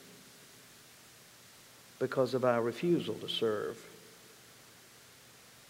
because 1.99 2.33
of 2.33 2.43
our 2.43 2.61
refusal 2.61 3.15
to 3.15 3.29
serve. 3.29 3.77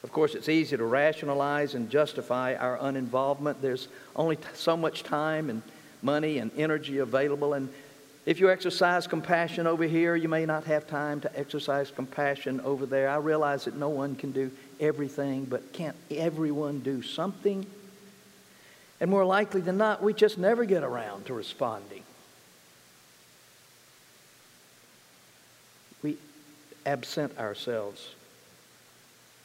Of 0.03 0.11
course, 0.11 0.35
it's 0.35 0.49
easy 0.49 0.75
to 0.75 0.83
rationalize 0.83 1.75
and 1.75 1.89
justify 1.89 2.55
our 2.55 2.77
uninvolvement. 2.77 3.61
There's 3.61 3.87
only 4.15 4.37
so 4.53 4.75
much 4.75 5.03
time 5.03 5.49
and 5.49 5.61
money 6.01 6.39
and 6.39 6.51
energy 6.57 6.97
available. 6.97 7.53
And 7.53 7.69
if 8.25 8.39
you 8.39 8.51
exercise 8.51 9.07
compassion 9.07 9.65
over 9.65 9.85
here, 9.85 10.15
you 10.15 10.27
may 10.27 10.45
not 10.45 10.65
have 10.65 10.87
time 10.87 11.21
to 11.21 11.39
exercise 11.39 11.89
compassion 11.89 12.59
over 12.61 12.85
there. 12.85 13.09
I 13.09 13.17
realize 13.17 13.65
that 13.65 13.75
no 13.75 13.89
one 13.89 14.15
can 14.15 14.31
do 14.31 14.51
everything, 14.79 15.45
but 15.45 15.71
can't 15.71 15.95
everyone 16.11 16.79
do 16.79 17.01
something? 17.01 17.65
And 18.99 19.09
more 19.09 19.25
likely 19.25 19.61
than 19.61 19.77
not, 19.77 20.03
we 20.03 20.13
just 20.13 20.37
never 20.37 20.65
get 20.65 20.83
around 20.83 21.25
to 21.27 21.33
responding. 21.33 22.03
We 26.01 26.17
absent 26.85 27.37
ourselves. 27.37 28.15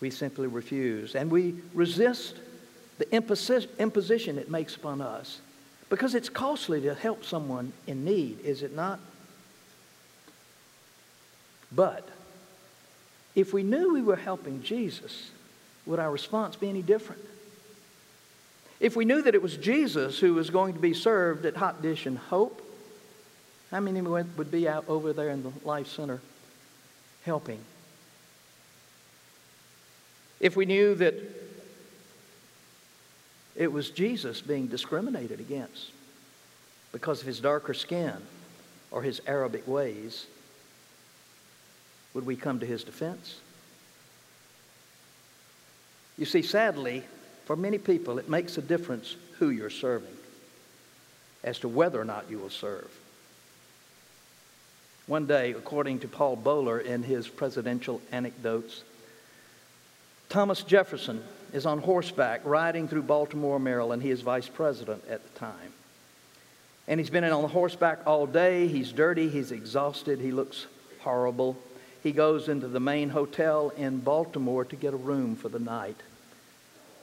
We 0.00 0.10
simply 0.10 0.46
refuse. 0.46 1.14
And 1.14 1.30
we 1.30 1.56
resist 1.74 2.36
the 2.98 3.12
imposition 3.12 4.38
it 4.38 4.50
makes 4.50 4.76
upon 4.76 5.00
us. 5.00 5.40
Because 5.90 6.14
it's 6.14 6.28
costly 6.28 6.80
to 6.82 6.94
help 6.94 7.24
someone 7.24 7.72
in 7.86 8.04
need, 8.04 8.40
is 8.44 8.62
it 8.62 8.74
not? 8.74 9.00
But 11.72 12.08
if 13.34 13.52
we 13.52 13.62
knew 13.62 13.94
we 13.94 14.02
were 14.02 14.16
helping 14.16 14.62
Jesus, 14.62 15.30
would 15.86 15.98
our 15.98 16.10
response 16.10 16.56
be 16.56 16.68
any 16.68 16.82
different? 16.82 17.22
If 18.80 18.96
we 18.96 19.04
knew 19.04 19.22
that 19.22 19.34
it 19.34 19.42
was 19.42 19.56
Jesus 19.56 20.18
who 20.18 20.34
was 20.34 20.50
going 20.50 20.74
to 20.74 20.80
be 20.80 20.94
served 20.94 21.46
at 21.46 21.56
Hot 21.56 21.82
Dish 21.82 22.06
and 22.06 22.18
Hope, 22.18 22.62
how 23.70 23.80
many 23.80 24.00
would 24.00 24.50
be 24.50 24.68
out 24.68 24.84
over 24.88 25.12
there 25.12 25.30
in 25.30 25.42
the 25.42 25.52
Life 25.64 25.88
Center 25.88 26.20
helping? 27.24 27.60
If 30.40 30.56
we 30.56 30.66
knew 30.66 30.94
that 30.96 31.14
it 33.56 33.72
was 33.72 33.90
Jesus 33.90 34.40
being 34.40 34.68
discriminated 34.68 35.40
against 35.40 35.90
because 36.92 37.20
of 37.20 37.26
his 37.26 37.40
darker 37.40 37.74
skin 37.74 38.14
or 38.90 39.02
his 39.02 39.20
Arabic 39.26 39.66
ways, 39.66 40.26
would 42.14 42.24
we 42.24 42.36
come 42.36 42.60
to 42.60 42.66
his 42.66 42.84
defense? 42.84 43.40
You 46.16 46.24
see, 46.24 46.42
sadly, 46.42 47.04
for 47.44 47.56
many 47.56 47.78
people, 47.78 48.18
it 48.18 48.28
makes 48.28 48.58
a 48.58 48.62
difference 48.62 49.16
who 49.38 49.50
you're 49.50 49.70
serving 49.70 50.16
as 51.44 51.58
to 51.60 51.68
whether 51.68 52.00
or 52.00 52.04
not 52.04 52.30
you 52.30 52.38
will 52.38 52.50
serve. 52.50 52.90
One 55.06 55.26
day, 55.26 55.52
according 55.52 56.00
to 56.00 56.08
Paul 56.08 56.36
Boller 56.36 56.84
in 56.84 57.02
his 57.02 57.28
presidential 57.28 58.02
anecdotes, 58.12 58.82
Thomas 60.28 60.62
Jefferson 60.62 61.22
is 61.52 61.64
on 61.64 61.78
horseback 61.78 62.42
riding 62.44 62.86
through 62.86 63.02
Baltimore, 63.02 63.58
Maryland. 63.58 64.02
He 64.02 64.10
is 64.10 64.20
vice 64.20 64.48
president 64.48 65.02
at 65.08 65.22
the 65.22 65.38
time. 65.38 65.72
And 66.86 67.00
he's 67.00 67.10
been 67.10 67.24
on 67.24 67.42
the 67.42 67.48
horseback 67.48 68.00
all 68.06 68.26
day. 68.26 68.68
He's 68.68 68.92
dirty. 68.92 69.28
He's 69.28 69.52
exhausted. 69.52 70.18
He 70.18 70.30
looks 70.30 70.66
horrible. 71.00 71.56
He 72.02 72.12
goes 72.12 72.48
into 72.48 72.68
the 72.68 72.80
main 72.80 73.08
hotel 73.08 73.72
in 73.76 74.00
Baltimore 74.00 74.64
to 74.66 74.76
get 74.76 74.94
a 74.94 74.98
room 74.98 75.34
for 75.34 75.48
the 75.48 75.58
night. 75.58 75.96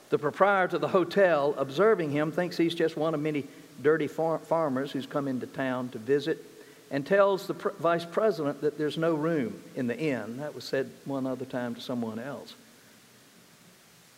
The 0.09 0.19
proprietor 0.19 0.75
of 0.75 0.81
the 0.81 0.87
hotel, 0.87 1.55
observing 1.57 2.11
him, 2.11 2.31
thinks 2.31 2.57
he's 2.57 2.75
just 2.75 2.95
one 2.95 3.13
of 3.13 3.19
many 3.19 3.45
dirty 3.81 4.07
far- 4.07 4.39
farmers 4.39 4.91
who's 4.91 5.05
come 5.07 5.27
into 5.27 5.47
town 5.47 5.89
to 5.89 5.97
visit 5.97 6.43
and 6.91 7.05
tells 7.05 7.47
the 7.47 7.55
pr- 7.55 7.69
vice 7.79 8.05
president 8.05 8.61
that 8.61 8.77
there's 8.77 8.97
no 8.97 9.15
room 9.15 9.61
in 9.75 9.87
the 9.87 9.97
inn. 9.97 10.37
That 10.37 10.53
was 10.53 10.63
said 10.63 10.89
one 11.05 11.25
other 11.25 11.45
time 11.45 11.75
to 11.75 11.81
someone 11.81 12.19
else. 12.19 12.53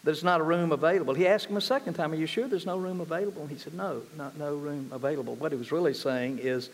There's 0.08 0.24
not 0.24 0.40
a 0.40 0.44
room 0.44 0.72
available. 0.72 1.14
He 1.14 1.28
asked 1.28 1.48
him 1.48 1.58
a 1.58 1.62
second 1.62 1.96
time, 1.96 2.14
Are 2.14 2.16
you 2.16 2.28
sure 2.28 2.48
there's 2.48 2.66
no 2.66 2.78
room 2.78 3.02
available? 3.02 3.42
And 3.42 3.52
he 3.52 3.58
said, 3.58 3.74
No, 3.74 4.04
not, 4.16 4.38
no 4.38 4.56
room 4.56 4.90
available. 4.94 5.36
What 5.36 5.52
he 5.52 5.58
was 5.58 5.70
really 5.70 5.94
saying 5.94 6.40
is, 6.40 6.70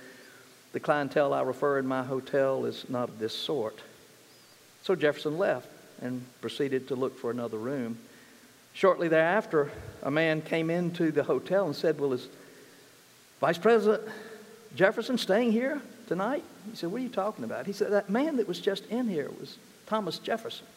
The 0.72 0.80
clientele 0.80 1.34
I 1.34 1.42
refer 1.42 1.80
in 1.80 1.88
my 1.88 2.04
hotel 2.04 2.66
is 2.66 2.86
not 2.90 3.10
of 3.10 3.18
this 3.18 3.34
sort. 3.34 3.80
So 4.84 4.94
Jefferson 4.94 5.40
left 5.40 5.68
and 6.00 6.24
proceeded 6.42 6.88
to 6.90 6.96
look 6.96 7.18
for 7.18 7.32
another 7.32 7.58
room. 7.58 7.98
Shortly 8.74 9.08
thereafter, 9.08 9.72
a 10.04 10.12
man 10.12 10.44
came 10.44 10.70
into 10.70 11.12
the 11.12 11.24
hotel 11.24 11.66
and 11.66 11.76
said, 11.76 12.00
Well, 12.00 12.14
is 12.14 12.28
Vice 13.42 13.58
President 13.58 14.04
Jefferson 14.76 15.18
staying 15.18 15.54
here 15.54 15.82
tonight? 16.08 16.44
He 16.70 16.76
said, 16.76 16.92
What 16.92 17.02
are 17.02 17.04
you 17.04 17.10
talking 17.10 17.46
about? 17.46 17.66
He 17.66 17.74
said, 17.74 17.94
That 17.94 18.12
man 18.12 18.38
that 18.38 18.48
was 18.48 18.60
just 18.60 18.86
in 18.92 19.08
here 19.10 19.32
was 19.40 19.58
Thomas 19.88 20.20
Jefferson. 20.20 20.68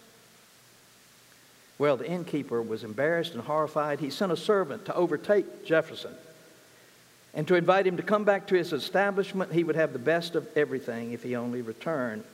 Well, 1.79 1.97
the 1.97 2.09
innkeeper 2.09 2.63
was 2.63 2.85
embarrassed 2.85 3.35
and 3.35 3.43
horrified. 3.43 4.01
He 4.01 4.11
sent 4.11 4.33
a 4.33 4.37
servant 4.37 4.87
to 4.87 4.95
overtake 4.95 5.65
Jefferson 5.65 6.15
and 7.35 7.47
to 7.49 7.55
invite 7.55 7.87
him 7.87 7.99
to 7.99 8.03
come 8.03 8.25
back 8.25 8.47
to 8.47 8.55
his 8.55 8.73
establishment. 8.73 9.53
He 9.53 9.63
would 9.63 9.77
have 9.77 9.93
the 9.93 9.99
best 9.99 10.35
of 10.35 10.49
everything 10.57 11.13
if 11.13 11.23
he 11.23 11.37
only 11.37 11.61
returned. 11.61 12.25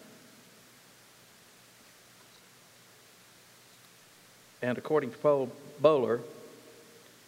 And 4.62 4.78
according 4.78 5.11
to 5.11 5.18
Paul 5.18 5.50
Boller, 5.82 6.20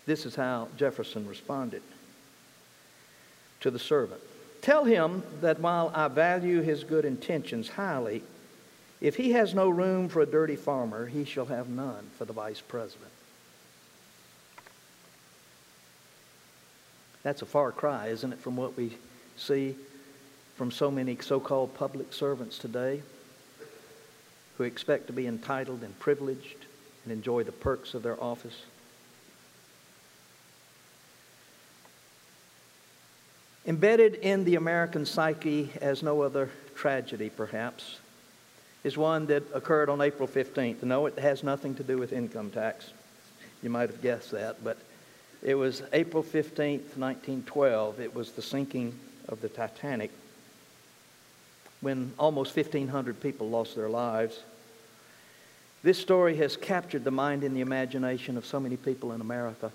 this 0.06 0.25
is 0.25 0.37
how 0.37 0.68
Jefferson 0.76 1.26
responded 1.26 1.83
to 3.61 3.73
the 3.73 3.78
servant. 3.78 4.21
Tell 4.62 4.85
him 4.85 5.25
that 5.40 5.59
while 5.59 5.90
I 5.94 6.06
value 6.09 6.62
his 6.62 6.85
good 6.85 7.04
intentions 7.04 7.71
highly, 7.71 8.23
if 9.05 9.17
he 9.17 9.33
has 9.33 9.53
no 9.53 9.69
room 9.69 10.09
for 10.09 10.23
a 10.23 10.27
dirty 10.27 10.57
farmer, 10.57 11.05
he 11.05 11.27
shall 11.27 11.45
have 11.45 11.69
none 11.69 12.09
for 12.17 12.25
the 12.25 12.33
vice 12.33 12.63
president. 12.63 13.11
That's 17.23 17.43
a 17.43 17.47
far 17.47 17.71
cry, 17.71 18.07
isn't 18.07 18.33
it, 18.33 18.39
from 18.41 18.57
what 18.57 18.79
we 18.79 18.97
see 19.37 19.77
from 20.57 20.71
so 20.71 20.91
many 20.91 21.19
so 21.21 21.39
called 21.39 21.75
public 21.75 22.15
servants 22.15 22.57
today 22.57 23.03
who 24.57 24.65
expect 24.65 25.09
to 25.09 25.13
be 25.13 25.27
entitled 25.27 25.83
and 25.83 25.99
privileged 25.99 26.65
and 27.05 27.13
enjoy 27.13 27.43
the 27.43 27.53
perks 27.53 27.93
of 27.93 28.03
their 28.03 28.19
office. 28.23 28.63
Embedded 33.67 34.15
in 34.15 34.45
the 34.45 34.55
American 34.55 35.05
psyche 35.05 35.71
as 35.83 36.03
no 36.03 36.23
other 36.23 36.49
tragedy, 36.75 37.29
perhaps, 37.29 37.99
is 38.85 38.99
one 38.99 39.26
that 39.26 39.43
occurred 39.55 39.88
on 39.88 40.03
April 40.03 40.29
15th. 40.29 40.83
No, 40.83 41.07
it 41.07 41.19
has 41.19 41.43
nothing 41.43 41.75
to 41.76 41.83
do 41.83 41.97
with 41.97 42.12
income 42.12 42.50
tax. 42.50 42.91
You 43.62 43.71
might 43.71 43.88
have 43.88 44.03
guessed 44.03 44.31
that, 44.33 44.62
but 44.62 44.76
it 45.43 45.55
was 45.55 45.83
April 45.95 46.23
15th, 46.23 46.97
1912. 46.97 48.00
It 48.00 48.14
was 48.14 48.33
the 48.33 48.43
sinking 48.43 48.95
of 49.29 49.41
the 49.41 49.49
Titanic 49.49 50.11
when 51.81 52.12
almost 52.19 52.55
1,500 52.57 53.21
people 53.21 53.49
lost 53.49 53.75
their 53.75 53.88
lives. 53.88 54.38
This 55.83 55.99
story 55.99 56.37
has 56.37 56.57
captured 56.57 57.05
the 57.05 57.11
mind 57.11 57.43
and 57.43 57.57
the 57.57 57.61
imagination 57.61 58.37
of 58.37 58.47
so 58.47 58.61
many 58.61 58.76
people 58.76 59.12
in 59.12 59.21
America. 59.21 59.71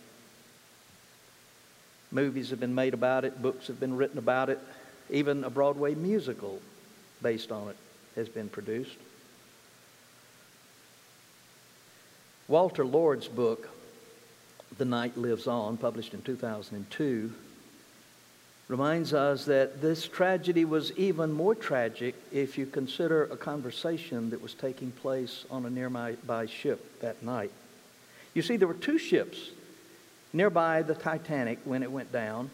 Movies 2.11 2.49
have 2.49 2.59
been 2.59 2.73
made 2.73 2.95
about 2.95 3.25
it, 3.25 3.41
books 3.41 3.67
have 3.67 3.79
been 3.79 3.95
written 3.95 4.17
about 4.17 4.49
it, 4.49 4.59
even 5.11 5.43
a 5.43 5.49
Broadway 5.51 5.93
musical 5.93 6.59
based 7.21 7.51
on 7.51 7.69
it 7.69 7.77
has 8.19 8.29
been 8.29 8.49
produced. 8.49 8.97
Walter 12.47 12.85
Lord's 12.85 13.27
book, 13.27 13.69
The 14.77 14.85
Night 14.85 15.17
Lives 15.17 15.47
On, 15.47 15.77
published 15.77 16.13
in 16.13 16.21
2002, 16.21 17.33
reminds 18.67 19.13
us 19.13 19.45
that 19.45 19.81
this 19.81 20.07
tragedy 20.07 20.65
was 20.65 20.91
even 20.97 21.31
more 21.31 21.55
tragic 21.55 22.13
if 22.31 22.57
you 22.57 22.65
consider 22.65 23.23
a 23.23 23.37
conversation 23.37 24.29
that 24.29 24.41
was 24.41 24.53
taking 24.53 24.91
place 24.91 25.45
on 25.49 25.65
a 25.65 25.69
nearby 25.69 26.45
ship 26.45 26.99
that 27.01 27.23
night. 27.23 27.51
You 28.33 28.41
see, 28.41 28.57
there 28.57 28.67
were 28.67 28.73
two 28.75 28.99
ships 28.99 29.49
nearby 30.33 30.81
the 30.81 30.93
Titanic 30.93 31.59
when 31.65 31.81
it 31.81 31.91
went 31.91 32.11
down. 32.11 32.49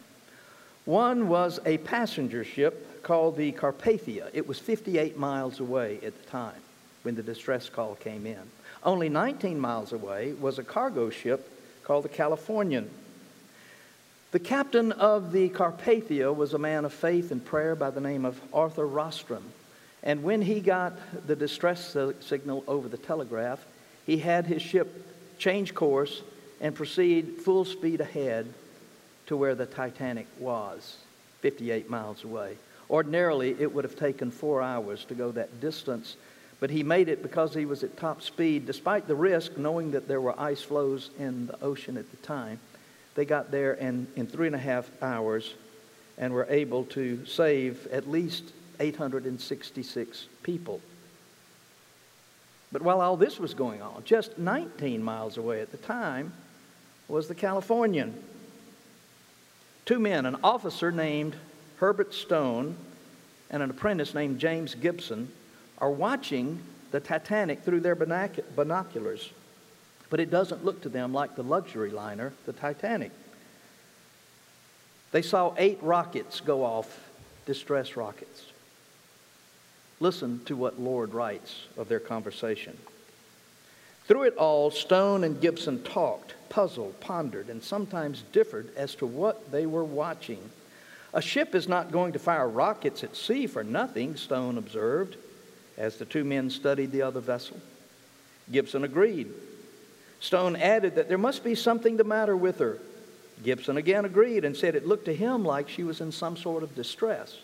One 0.86 1.28
was 1.28 1.58
a 1.66 1.78
passenger 1.78 2.44
ship 2.44 2.95
called 3.06 3.36
the 3.36 3.52
Carpathia. 3.52 4.28
It 4.32 4.48
was 4.48 4.58
58 4.58 5.16
miles 5.16 5.60
away 5.60 6.00
at 6.04 6.20
the 6.20 6.28
time 6.28 6.60
when 7.04 7.14
the 7.14 7.22
distress 7.22 7.68
call 7.68 7.94
came 7.94 8.26
in. 8.26 8.42
Only 8.82 9.08
19 9.08 9.60
miles 9.60 9.92
away 9.92 10.32
was 10.32 10.58
a 10.58 10.64
cargo 10.64 11.08
ship 11.08 11.48
called 11.84 12.04
the 12.04 12.08
Californian. 12.08 12.90
The 14.32 14.40
captain 14.40 14.90
of 14.90 15.30
the 15.30 15.50
Carpathia 15.50 16.34
was 16.34 16.52
a 16.52 16.58
man 16.58 16.84
of 16.84 16.92
faith 16.92 17.30
and 17.30 17.44
prayer 17.44 17.76
by 17.76 17.90
the 17.90 18.00
name 18.00 18.24
of 18.24 18.40
Arthur 18.52 18.88
Rostron. 18.88 19.42
And 20.02 20.24
when 20.24 20.42
he 20.42 20.58
got 20.58 20.94
the 21.28 21.36
distress 21.36 21.96
signal 22.18 22.64
over 22.66 22.88
the 22.88 22.98
telegraph, 22.98 23.64
he 24.04 24.18
had 24.18 24.46
his 24.46 24.62
ship 24.62 25.06
change 25.38 25.76
course 25.76 26.22
and 26.60 26.74
proceed 26.74 27.36
full 27.44 27.64
speed 27.64 28.00
ahead 28.00 28.52
to 29.26 29.36
where 29.36 29.54
the 29.54 29.66
Titanic 29.66 30.26
was, 30.40 30.96
58 31.40 31.88
miles 31.88 32.24
away. 32.24 32.56
Ordinarily, 32.90 33.56
it 33.58 33.74
would 33.74 33.84
have 33.84 33.96
taken 33.96 34.30
four 34.30 34.62
hours 34.62 35.04
to 35.06 35.14
go 35.14 35.32
that 35.32 35.60
distance, 35.60 36.16
but 36.60 36.70
he 36.70 36.82
made 36.82 37.08
it 37.08 37.22
because 37.22 37.52
he 37.52 37.64
was 37.64 37.82
at 37.82 37.96
top 37.96 38.22
speed, 38.22 38.66
despite 38.66 39.08
the 39.08 39.14
risk, 39.14 39.56
knowing 39.56 39.90
that 39.90 40.08
there 40.08 40.20
were 40.20 40.38
ice 40.38 40.62
floes 40.62 41.10
in 41.18 41.46
the 41.46 41.60
ocean 41.62 41.96
at 41.96 42.10
the 42.10 42.16
time. 42.18 42.58
They 43.14 43.24
got 43.24 43.50
there 43.50 43.74
in, 43.74 44.06
in 44.14 44.26
three 44.26 44.46
and 44.46 44.56
a 44.56 44.60
half 44.60 44.90
hours 45.02 45.54
and 46.18 46.32
were 46.32 46.46
able 46.48 46.84
to 46.84 47.24
save 47.26 47.86
at 47.88 48.08
least 48.08 48.44
866 48.78 50.28
people. 50.42 50.80
But 52.72 52.82
while 52.82 53.00
all 53.00 53.16
this 53.16 53.38
was 53.38 53.54
going 53.54 53.82
on, 53.82 54.02
just 54.04 54.38
19 54.38 55.02
miles 55.02 55.36
away 55.38 55.60
at 55.60 55.70
the 55.70 55.78
time 55.78 56.32
was 57.08 57.28
the 57.28 57.34
Californian. 57.34 58.14
Two 59.84 59.98
men, 59.98 60.26
an 60.26 60.36
officer 60.42 60.90
named 60.90 61.36
Herbert 61.78 62.14
Stone 62.14 62.76
and 63.50 63.62
an 63.62 63.70
apprentice 63.70 64.14
named 64.14 64.38
James 64.38 64.74
Gibson, 64.74 65.30
are 65.78 65.90
watching 65.90 66.60
the 66.90 67.00
Titanic 67.00 67.62
through 67.62 67.80
their 67.80 67.94
binoculars. 67.94 69.30
But 70.10 70.20
it 70.20 70.30
doesn't 70.30 70.64
look 70.64 70.82
to 70.82 70.88
them 70.88 71.12
like 71.12 71.36
the 71.36 71.42
luxury 71.42 71.90
liner, 71.90 72.32
the 72.44 72.52
Titanic. 72.52 73.12
They 75.12 75.22
saw 75.22 75.54
eight 75.58 75.78
rockets 75.82 76.40
go 76.40 76.64
off, 76.64 77.08
distress 77.44 77.96
rockets. 77.96 78.46
Listen 80.00 80.44
to 80.44 80.56
what 80.56 80.80
Lord 80.80 81.14
writes 81.14 81.66
of 81.76 81.88
their 81.88 82.00
conversation. 82.00 82.76
Through 84.06 84.24
it 84.24 84.36
all, 84.36 84.70
Stone 84.70 85.24
and 85.24 85.40
Gibson 85.40 85.82
talked, 85.82 86.34
puzzled, 86.48 87.00
pondered, 87.00 87.48
and 87.48 87.62
sometimes 87.62 88.22
differed 88.32 88.68
as 88.76 88.94
to 88.96 89.06
what 89.06 89.50
they 89.50 89.66
were 89.66 89.84
watching. 89.84 90.50
A 91.16 91.22
ship 91.22 91.54
is 91.54 91.66
not 91.66 91.92
going 91.92 92.12
to 92.12 92.18
fire 92.18 92.46
rockets 92.46 93.02
at 93.02 93.16
sea 93.16 93.46
for 93.46 93.64
nothing, 93.64 94.16
Stone 94.16 94.58
observed, 94.58 95.16
as 95.78 95.96
the 95.96 96.04
two 96.04 96.24
men 96.24 96.50
studied 96.50 96.92
the 96.92 97.00
other 97.00 97.20
vessel. 97.20 97.56
Gibson 98.52 98.84
agreed. 98.84 99.32
Stone 100.20 100.56
added 100.56 100.96
that 100.96 101.08
there 101.08 101.16
must 101.16 101.42
be 101.42 101.54
something 101.54 101.96
the 101.96 102.04
matter 102.04 102.36
with 102.36 102.58
her. 102.58 102.78
Gibson 103.42 103.78
again 103.78 104.04
agreed 104.04 104.44
and 104.44 104.54
said 104.54 104.74
it 104.74 104.86
looked 104.86 105.06
to 105.06 105.14
him 105.14 105.42
like 105.42 105.70
she 105.70 105.84
was 105.84 106.02
in 106.02 106.12
some 106.12 106.36
sort 106.36 106.62
of 106.62 106.74
distress. 106.74 107.38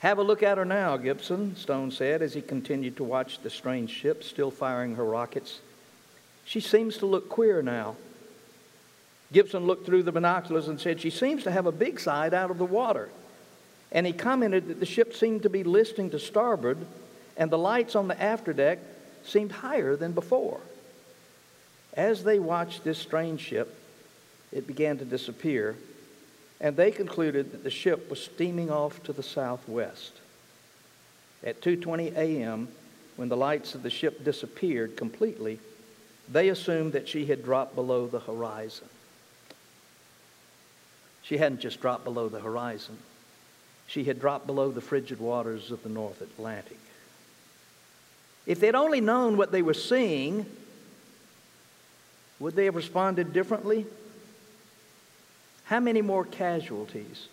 Have 0.00 0.18
a 0.18 0.24
look 0.24 0.42
at 0.42 0.58
her 0.58 0.64
now, 0.64 0.96
Gibson, 0.96 1.54
Stone 1.54 1.92
said 1.92 2.20
as 2.20 2.34
he 2.34 2.42
continued 2.42 2.96
to 2.96 3.04
watch 3.04 3.38
the 3.38 3.50
strange 3.50 3.90
ship 3.90 4.24
still 4.24 4.50
firing 4.50 4.96
her 4.96 5.04
rockets. 5.04 5.60
She 6.44 6.58
seems 6.58 6.98
to 6.98 7.06
look 7.06 7.28
queer 7.28 7.62
now. 7.62 7.94
Gibson 9.34 9.66
looked 9.66 9.84
through 9.84 10.04
the 10.04 10.12
binoculars 10.12 10.68
and 10.68 10.80
said, 10.80 11.00
She 11.00 11.10
seems 11.10 11.42
to 11.42 11.50
have 11.50 11.66
a 11.66 11.72
big 11.72 11.98
side 11.98 12.32
out 12.32 12.52
of 12.52 12.58
the 12.58 12.64
water. 12.64 13.10
And 13.90 14.06
he 14.06 14.12
commented 14.12 14.68
that 14.68 14.78
the 14.78 14.86
ship 14.86 15.12
seemed 15.12 15.42
to 15.42 15.50
be 15.50 15.64
listing 15.64 16.08
to 16.10 16.20
starboard, 16.20 16.78
and 17.36 17.50
the 17.50 17.58
lights 17.58 17.96
on 17.96 18.06
the 18.06 18.14
afterdeck 18.14 18.78
seemed 19.24 19.50
higher 19.50 19.96
than 19.96 20.12
before. 20.12 20.60
As 21.94 22.22
they 22.22 22.38
watched 22.38 22.84
this 22.84 22.98
strange 22.98 23.40
ship, 23.40 23.76
it 24.52 24.68
began 24.68 24.98
to 24.98 25.04
disappear, 25.04 25.76
and 26.60 26.76
they 26.76 26.92
concluded 26.92 27.50
that 27.50 27.64
the 27.64 27.70
ship 27.70 28.08
was 28.08 28.22
steaming 28.22 28.70
off 28.70 29.02
to 29.02 29.12
the 29.12 29.22
southwest. 29.22 30.12
At 31.42 31.60
2:20 31.60 32.16
a.m., 32.16 32.68
when 33.16 33.28
the 33.28 33.36
lights 33.36 33.74
of 33.74 33.82
the 33.82 33.90
ship 33.90 34.24
disappeared 34.24 34.96
completely, 34.96 35.58
they 36.28 36.48
assumed 36.50 36.92
that 36.92 37.08
she 37.08 37.26
had 37.26 37.44
dropped 37.44 37.74
below 37.74 38.06
the 38.06 38.20
horizon. 38.20 38.88
She 41.24 41.38
hadn't 41.38 41.60
just 41.60 41.80
dropped 41.80 42.04
below 42.04 42.28
the 42.28 42.40
horizon. 42.40 42.98
She 43.86 44.04
had 44.04 44.20
dropped 44.20 44.46
below 44.46 44.70
the 44.70 44.80
frigid 44.80 45.18
waters 45.18 45.70
of 45.70 45.82
the 45.82 45.88
North 45.88 46.20
Atlantic. 46.20 46.78
If 48.46 48.60
they'd 48.60 48.74
only 48.74 49.00
known 49.00 49.36
what 49.36 49.50
they 49.50 49.62
were 49.62 49.74
seeing, 49.74 50.44
would 52.38 52.54
they 52.54 52.66
have 52.66 52.74
responded 52.74 53.32
differently? 53.32 53.86
How 55.64 55.80
many 55.80 56.02
more 56.02 56.26
casualties 56.26 57.28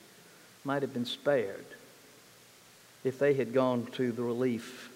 might 0.64 0.84
have 0.84 0.94
been 0.94 1.06
spared 1.06 1.66
if 3.04 3.20
they 3.20 3.34
had 3.34 3.54
gone 3.54 3.88
to 3.94 4.14
the 4.14 4.24
relief 4.24 4.90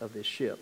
of 0.00 0.12
this 0.12 0.26
ship? 0.26 0.58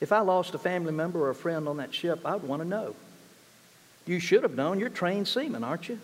If 0.00 0.12
I 0.12 0.20
lost 0.20 0.54
a 0.54 0.58
family 0.58 0.92
member 0.92 1.20
or 1.20 1.30
a 1.30 1.34
friend 1.34 1.66
on 1.66 1.78
that 1.78 1.92
ship, 1.92 2.24
I'd 2.24 2.42
want 2.42 2.62
to 2.62 2.68
know. 2.68 2.94
You 4.06 4.20
should 4.20 4.44
have 4.44 4.54
known. 4.54 4.78
You're 4.78 4.88
trained 4.88 5.28
seamen, 5.28 5.64
aren't 5.64 5.88
you? 5.88 5.98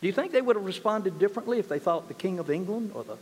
Do 0.00 0.06
you 0.08 0.12
think 0.12 0.32
they 0.32 0.42
would 0.42 0.56
have 0.56 0.66
responded 0.66 1.18
differently 1.18 1.58
if 1.58 1.68
they 1.68 1.78
thought 1.78 2.08
the 2.08 2.14
King 2.14 2.38
of 2.38 2.50
England 2.50 2.90
or 2.94 3.04
the 3.04 3.16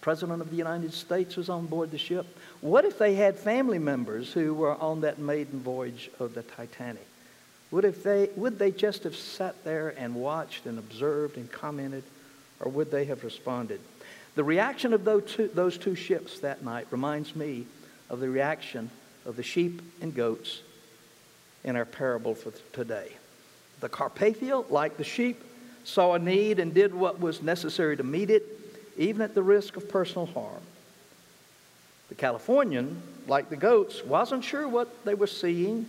President 0.00 0.40
of 0.40 0.50
the 0.50 0.56
United 0.56 0.94
States 0.94 1.36
was 1.36 1.48
on 1.48 1.66
board 1.66 1.90
the 1.90 1.98
ship? 1.98 2.26
What 2.60 2.84
if 2.84 2.98
they 2.98 3.14
had 3.14 3.36
family 3.36 3.78
members 3.78 4.32
who 4.32 4.54
were 4.54 4.74
on 4.76 5.02
that 5.02 5.18
maiden 5.18 5.60
voyage 5.60 6.10
of 6.20 6.34
the 6.34 6.42
Titanic? 6.42 7.06
Would, 7.70 7.84
if 7.84 8.02
they, 8.02 8.30
would 8.36 8.58
they 8.58 8.70
just 8.70 9.02
have 9.02 9.16
sat 9.16 9.64
there 9.64 9.94
and 9.98 10.14
watched 10.14 10.64
and 10.64 10.78
observed 10.78 11.36
and 11.36 11.50
commented, 11.50 12.04
or 12.60 12.70
would 12.70 12.90
they 12.90 13.04
have 13.06 13.24
responded? 13.24 13.80
The 14.36 14.44
reaction 14.44 14.92
of 14.92 15.04
those 15.04 15.24
two, 15.24 15.48
those 15.48 15.76
two 15.76 15.94
ships 15.94 16.38
that 16.40 16.64
night 16.64 16.86
reminds 16.90 17.34
me 17.34 17.66
of 18.08 18.20
the 18.20 18.30
reaction 18.30 18.90
of 19.26 19.36
the 19.36 19.42
sheep 19.42 19.82
and 20.00 20.14
goats 20.14 20.62
in 21.64 21.76
our 21.76 21.84
parable 21.84 22.34
for 22.34 22.52
today. 22.72 23.12
The 23.80 23.88
Carpathia, 23.88 24.70
like 24.70 24.96
the 24.96 25.04
sheep, 25.04 25.42
saw 25.84 26.14
a 26.14 26.18
need 26.18 26.58
and 26.58 26.72
did 26.72 26.94
what 26.94 27.20
was 27.20 27.42
necessary 27.42 27.96
to 27.96 28.02
meet 28.02 28.30
it 28.30 28.44
even 28.96 29.22
at 29.22 29.34
the 29.34 29.42
risk 29.42 29.76
of 29.76 29.88
personal 29.88 30.26
harm. 30.26 30.62
The 32.08 32.14
Californian, 32.14 33.02
like 33.26 33.50
the 33.50 33.56
goats, 33.56 34.04
wasn't 34.04 34.44
sure 34.44 34.68
what 34.68 35.04
they 35.04 35.14
were 35.14 35.26
seeing, 35.26 35.86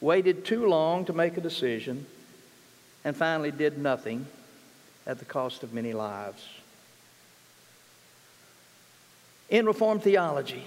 waited 0.00 0.44
too 0.44 0.66
long 0.66 1.04
to 1.06 1.12
make 1.12 1.36
a 1.36 1.40
decision, 1.40 2.06
and 3.04 3.16
finally 3.16 3.50
did 3.50 3.78
nothing 3.78 4.26
at 5.06 5.18
the 5.18 5.24
cost 5.24 5.62
of 5.62 5.72
many 5.72 5.92
lives. 5.92 6.46
In 9.48 9.64
Reformed 9.64 10.02
theology, 10.02 10.62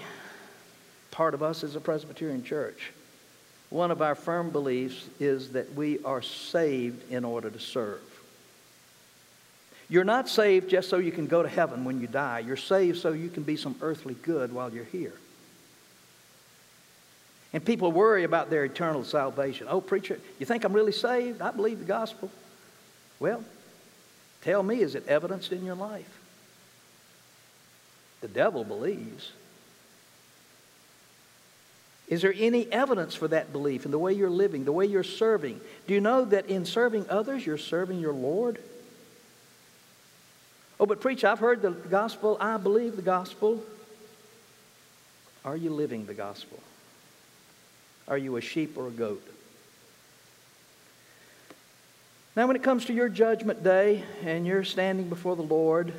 part 1.12 1.34
of 1.34 1.42
us 1.42 1.62
is 1.62 1.76
a 1.76 1.80
Presbyterian 1.80 2.42
church. 2.42 2.92
One 3.72 3.90
of 3.90 4.02
our 4.02 4.14
firm 4.14 4.50
beliefs 4.50 5.08
is 5.18 5.52
that 5.52 5.74
we 5.74 5.98
are 6.04 6.20
saved 6.20 7.10
in 7.10 7.24
order 7.24 7.50
to 7.50 7.58
serve. 7.58 8.00
You're 9.88 10.04
not 10.04 10.28
saved 10.28 10.70
just 10.70 10.88
so 10.88 10.98
you 10.98 11.12
can 11.12 11.26
go 11.26 11.42
to 11.42 11.48
heaven 11.48 11.84
when 11.84 12.00
you 12.00 12.06
die. 12.06 12.40
You're 12.40 12.56
saved 12.56 12.98
so 12.98 13.12
you 13.12 13.28
can 13.28 13.42
be 13.42 13.56
some 13.56 13.76
earthly 13.80 14.14
good 14.14 14.52
while 14.52 14.72
you're 14.72 14.84
here. 14.84 15.14
And 17.52 17.64
people 17.64 17.92
worry 17.92 18.24
about 18.24 18.48
their 18.48 18.64
eternal 18.64 19.04
salvation. 19.04 19.66
Oh, 19.68 19.80
preacher, 19.80 20.18
you 20.38 20.46
think 20.46 20.64
I'm 20.64 20.72
really 20.72 20.92
saved? 20.92 21.42
I 21.42 21.50
believe 21.50 21.78
the 21.78 21.84
gospel. 21.84 22.30
Well, 23.20 23.44
tell 24.42 24.62
me, 24.62 24.80
is 24.80 24.94
it 24.94 25.06
evidenced 25.08 25.52
in 25.52 25.64
your 25.64 25.74
life? 25.74 26.18
The 28.22 28.28
devil 28.28 28.64
believes. 28.64 29.32
Is 32.12 32.20
there 32.20 32.34
any 32.36 32.70
evidence 32.70 33.14
for 33.14 33.26
that 33.28 33.54
belief 33.54 33.86
in 33.86 33.90
the 33.90 33.98
way 33.98 34.12
you're 34.12 34.28
living, 34.28 34.66
the 34.66 34.72
way 34.72 34.84
you're 34.84 35.02
serving? 35.02 35.58
Do 35.86 35.94
you 35.94 36.00
know 36.02 36.26
that 36.26 36.44
in 36.44 36.66
serving 36.66 37.08
others, 37.08 37.46
you're 37.46 37.56
serving 37.56 38.00
your 38.00 38.12
Lord? 38.12 38.58
Oh, 40.78 40.84
but 40.84 41.00
preach, 41.00 41.24
I've 41.24 41.38
heard 41.38 41.62
the 41.62 41.70
gospel. 41.70 42.36
I 42.38 42.58
believe 42.58 42.96
the 42.96 43.02
gospel. 43.02 43.64
Are 45.42 45.56
you 45.56 45.70
living 45.70 46.04
the 46.04 46.12
gospel? 46.12 46.60
Are 48.06 48.18
you 48.18 48.36
a 48.36 48.42
sheep 48.42 48.76
or 48.76 48.88
a 48.88 48.90
goat? 48.90 49.26
Now, 52.36 52.46
when 52.46 52.56
it 52.56 52.62
comes 52.62 52.84
to 52.84 52.92
your 52.92 53.08
judgment 53.08 53.64
day 53.64 54.04
and 54.22 54.46
you're 54.46 54.64
standing 54.64 55.08
before 55.08 55.34
the 55.34 55.40
Lord 55.40 55.94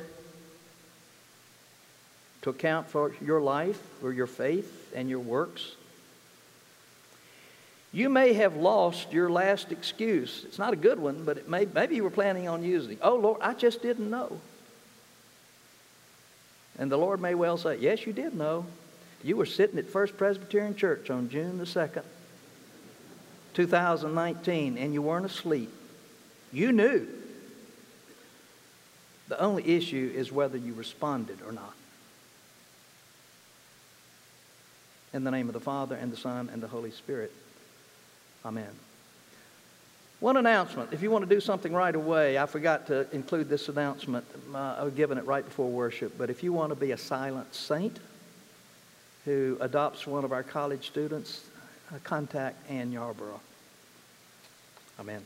to 2.42 2.50
account 2.50 2.86
for 2.86 3.12
your 3.20 3.40
life 3.40 3.82
or 4.00 4.12
your 4.12 4.28
faith 4.28 4.92
and 4.94 5.10
your 5.10 5.18
works, 5.18 5.74
you 7.94 8.08
may 8.08 8.32
have 8.32 8.56
lost 8.56 9.12
your 9.12 9.30
last 9.30 9.70
excuse. 9.70 10.42
It's 10.44 10.58
not 10.58 10.72
a 10.72 10.76
good 10.76 10.98
one, 10.98 11.24
but 11.24 11.48
may, 11.48 11.64
maybe 11.64 11.94
you 11.94 12.02
were 12.02 12.10
planning 12.10 12.48
on 12.48 12.64
using. 12.64 12.94
It. 12.94 12.98
Oh, 13.00 13.14
Lord, 13.14 13.40
I 13.40 13.54
just 13.54 13.82
didn't 13.82 14.10
know. 14.10 14.40
And 16.76 16.90
the 16.90 16.96
Lord 16.96 17.20
may 17.20 17.36
well 17.36 17.56
say, 17.56 17.76
Yes, 17.76 18.04
you 18.04 18.12
did 18.12 18.34
know. 18.34 18.66
You 19.22 19.36
were 19.36 19.46
sitting 19.46 19.78
at 19.78 19.88
First 19.88 20.16
Presbyterian 20.16 20.74
Church 20.74 21.08
on 21.08 21.28
June 21.28 21.56
the 21.56 21.64
2nd, 21.64 22.02
2019, 23.54 24.76
and 24.76 24.92
you 24.92 25.00
weren't 25.00 25.24
asleep. 25.24 25.72
You 26.52 26.72
knew. 26.72 27.06
The 29.28 29.40
only 29.40 29.64
issue 29.76 30.12
is 30.12 30.32
whether 30.32 30.58
you 30.58 30.74
responded 30.74 31.38
or 31.46 31.52
not. 31.52 31.74
In 35.12 35.22
the 35.22 35.30
name 35.30 35.46
of 35.46 35.54
the 35.54 35.60
Father, 35.60 35.94
and 35.94 36.12
the 36.12 36.16
Son, 36.16 36.50
and 36.52 36.60
the 36.60 36.66
Holy 36.66 36.90
Spirit. 36.90 37.32
Amen. 38.44 38.70
One 40.20 40.36
announcement. 40.36 40.92
If 40.92 41.02
you 41.02 41.10
want 41.10 41.28
to 41.28 41.34
do 41.34 41.40
something 41.40 41.72
right 41.72 41.94
away, 41.94 42.38
I 42.38 42.46
forgot 42.46 42.86
to 42.86 43.06
include 43.14 43.48
this 43.48 43.68
announcement. 43.68 44.24
I 44.54 44.82
was 44.82 44.94
given 44.94 45.18
it 45.18 45.26
right 45.26 45.44
before 45.44 45.68
worship. 45.68 46.16
But 46.16 46.30
if 46.30 46.42
you 46.42 46.52
want 46.52 46.70
to 46.70 46.76
be 46.76 46.92
a 46.92 46.96
silent 46.96 47.54
saint 47.54 47.98
who 49.24 49.58
adopts 49.60 50.06
one 50.06 50.24
of 50.24 50.32
our 50.32 50.42
college 50.42 50.86
students, 50.86 51.44
uh, 51.92 51.98
contact 52.04 52.70
Ann 52.70 52.92
Yarborough. 52.92 53.40
Amen. 54.98 55.22